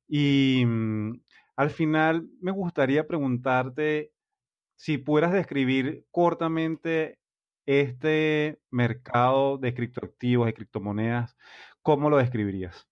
Y 0.08 0.64
mm, 0.66 1.20
al 1.56 1.70
final 1.70 2.28
me 2.40 2.52
gustaría 2.52 3.06
preguntarte 3.06 4.12
si 4.76 4.98
pudieras 4.98 5.32
describir 5.32 6.06
cortamente 6.10 7.18
este 7.66 8.58
mercado 8.70 9.58
de 9.58 9.74
criptoactivos, 9.74 10.46
de 10.46 10.54
criptomonedas, 10.54 11.36
¿cómo 11.82 12.10
lo 12.10 12.16
describirías? 12.16 12.88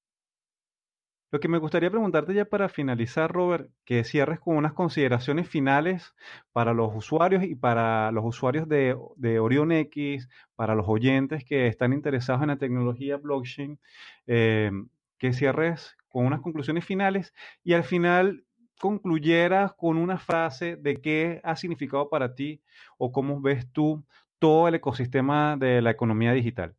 Lo 1.33 1.39
que 1.39 1.49
me 1.49 1.59
gustaría 1.59 1.91
preguntarte 1.91 2.35
ya 2.35 2.45
para 2.45 2.69
finalizar, 2.69 3.31
Robert, 3.31 3.71
que 3.85 4.03
cierres 4.03 4.41
con 4.41 4.57
unas 4.57 4.73
consideraciones 4.73 5.49
finales 5.49 6.13
para 6.53 6.75
los 6.75 6.95
usuarios 6.95 7.45
y 7.45 7.55
para 7.55 8.11
los 8.11 8.25
usuarios 8.25 8.69
de, 8.69 8.97
de 9.17 9.39
Orion 9.39 9.71
X, 9.71 10.29
para 10.57 10.75
los 10.75 10.89
oyentes 10.89 11.45
que 11.45 11.69
están 11.69 11.93
interesados 11.93 12.43
en 12.43 12.49
la 12.49 12.57
tecnología 12.57 13.17
blockchain, 13.17 13.79
eh, 14.27 14.73
que 15.19 15.33
cierres 15.33 15.97
con 16.09 16.27
unas 16.27 16.41
conclusiones 16.41 16.85
finales 16.85 17.33
y 17.63 17.75
al 17.75 17.85
final 17.85 18.45
concluyeras 18.81 19.73
con 19.75 19.99
una 19.99 20.19
frase 20.19 20.75
de 20.77 20.97
qué 20.97 21.41
ha 21.45 21.55
significado 21.55 22.09
para 22.09 22.35
ti 22.35 22.61
o 22.99 23.13
cómo 23.13 23.41
ves 23.41 23.71
tú 23.71 24.05
todo 24.41 24.67
el 24.67 24.75
ecosistema 24.75 25.57
de 25.57 25.81
la 25.83 25.91
economía 25.91 26.33
digital. 26.33 26.75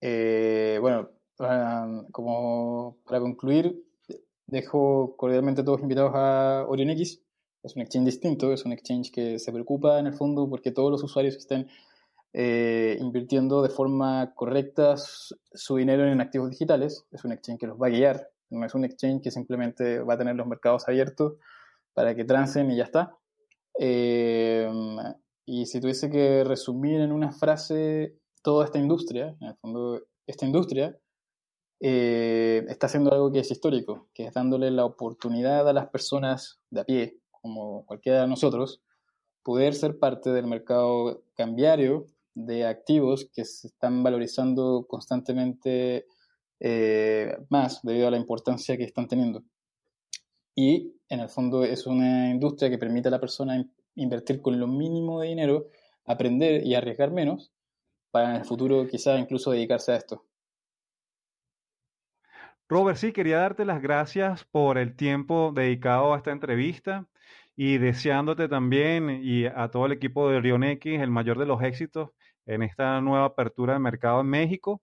Eh, 0.00 0.78
bueno, 0.80 1.10
como 1.36 2.98
para 3.04 3.20
concluir, 3.20 3.82
dejo 4.46 5.16
cordialmente 5.16 5.62
a 5.62 5.64
todos 5.64 5.80
invitados 5.80 6.12
a 6.14 6.64
OrionX. 6.68 7.20
Es 7.62 7.76
un 7.76 7.82
exchange 7.82 8.06
distinto, 8.06 8.52
es 8.52 8.64
un 8.64 8.72
exchange 8.72 9.10
que 9.12 9.38
se 9.38 9.52
preocupa 9.52 9.98
en 9.98 10.06
el 10.06 10.14
fondo 10.14 10.48
porque 10.48 10.72
todos 10.72 10.90
los 10.90 11.02
usuarios 11.02 11.36
estén 11.36 11.68
eh, 12.32 12.96
invirtiendo 13.00 13.62
de 13.62 13.68
forma 13.68 14.32
correcta 14.34 14.96
su 14.96 15.76
dinero 15.76 16.06
en 16.06 16.20
activos 16.20 16.50
digitales. 16.50 17.06
Es 17.12 17.24
un 17.24 17.32
exchange 17.32 17.60
que 17.60 17.66
los 17.66 17.80
va 17.80 17.86
a 17.86 17.90
guiar, 17.90 18.30
no 18.50 18.66
es 18.66 18.74
un 18.74 18.84
exchange 18.84 19.22
que 19.22 19.30
simplemente 19.30 20.00
va 20.00 20.14
a 20.14 20.18
tener 20.18 20.34
los 20.34 20.46
mercados 20.46 20.88
abiertos 20.88 21.34
para 21.94 22.14
que 22.14 22.24
trancen 22.24 22.70
y 22.70 22.76
ya 22.76 22.84
está. 22.84 23.16
Eh, 23.78 24.68
y 25.46 25.66
si 25.66 25.80
tuviese 25.80 26.10
que 26.10 26.44
resumir 26.44 27.00
en 27.00 27.12
una 27.12 27.32
frase 27.32 28.18
toda 28.42 28.64
esta 28.64 28.78
industria, 28.78 29.36
en 29.40 29.48
el 29.48 29.56
fondo, 29.56 30.02
esta 30.26 30.46
industria 30.46 30.96
eh, 31.84 32.64
está 32.68 32.86
haciendo 32.86 33.12
algo 33.12 33.32
que 33.32 33.40
es 33.40 33.50
histórico, 33.50 34.06
que 34.14 34.26
es 34.26 34.32
dándole 34.32 34.70
la 34.70 34.84
oportunidad 34.84 35.68
a 35.68 35.72
las 35.72 35.88
personas 35.88 36.60
de 36.70 36.80
a 36.80 36.84
pie, 36.84 37.18
como 37.32 37.84
cualquiera 37.86 38.20
de 38.20 38.28
nosotros, 38.28 38.80
poder 39.42 39.74
ser 39.74 39.98
parte 39.98 40.30
del 40.30 40.46
mercado 40.46 41.24
cambiario 41.34 42.06
de 42.34 42.66
activos 42.66 43.28
que 43.34 43.44
se 43.44 43.66
están 43.66 44.04
valorizando 44.04 44.86
constantemente 44.88 46.06
eh, 46.60 47.36
más 47.48 47.80
debido 47.82 48.06
a 48.06 48.12
la 48.12 48.16
importancia 48.16 48.76
que 48.76 48.84
están 48.84 49.08
teniendo. 49.08 49.42
Y 50.54 50.94
en 51.08 51.18
el 51.18 51.28
fondo 51.28 51.64
es 51.64 51.88
una 51.88 52.30
industria 52.30 52.70
que 52.70 52.78
permite 52.78 53.08
a 53.08 53.10
la 53.10 53.20
persona 53.20 53.66
invertir 53.96 54.40
con 54.40 54.60
lo 54.60 54.68
mínimo 54.68 55.20
de 55.20 55.28
dinero, 55.30 55.66
aprender 56.04 56.64
y 56.64 56.76
arriesgar 56.76 57.10
menos, 57.10 57.50
para 58.12 58.30
en 58.30 58.36
el 58.36 58.44
futuro 58.44 58.86
quizás 58.86 59.18
incluso 59.18 59.50
dedicarse 59.50 59.90
a 59.90 59.96
esto. 59.96 60.24
Robert, 62.72 62.96
sí, 62.96 63.12
quería 63.12 63.36
darte 63.36 63.66
las 63.66 63.82
gracias 63.82 64.44
por 64.44 64.78
el 64.78 64.96
tiempo 64.96 65.52
dedicado 65.54 66.14
a 66.14 66.16
esta 66.16 66.30
entrevista 66.30 67.06
y 67.54 67.76
deseándote 67.76 68.48
también 68.48 69.20
y 69.22 69.44
a 69.44 69.68
todo 69.70 69.84
el 69.84 69.92
equipo 69.92 70.30
de 70.30 70.40
Rion 70.40 70.64
X 70.64 71.02
el 71.02 71.10
mayor 71.10 71.38
de 71.38 71.44
los 71.44 71.62
éxitos 71.62 72.12
en 72.46 72.62
esta 72.62 72.98
nueva 73.02 73.26
apertura 73.26 73.74
de 73.74 73.78
mercado 73.78 74.22
en 74.22 74.28
México. 74.28 74.80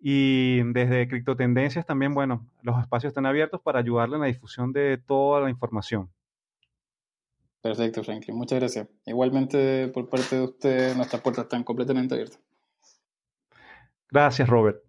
Y 0.00 0.62
desde 0.72 1.06
Criptotendencias 1.06 1.84
también, 1.84 2.14
bueno, 2.14 2.48
los 2.62 2.80
espacios 2.80 3.10
están 3.10 3.26
abiertos 3.26 3.60
para 3.60 3.80
ayudarle 3.80 4.14
en 4.14 4.22
la 4.22 4.28
difusión 4.28 4.72
de 4.72 4.96
toda 4.96 5.42
la 5.42 5.50
información. 5.50 6.08
Perfecto, 7.60 8.02
Franklin. 8.02 8.38
Muchas 8.38 8.58
gracias. 8.58 8.88
Igualmente, 9.04 9.88
por 9.88 10.08
parte 10.08 10.36
de 10.36 10.44
usted, 10.44 10.96
nuestras 10.96 11.20
puertas 11.20 11.44
están 11.44 11.62
completamente 11.62 12.14
abiertas. 12.14 12.40
Gracias, 14.10 14.48
Robert. 14.48 14.82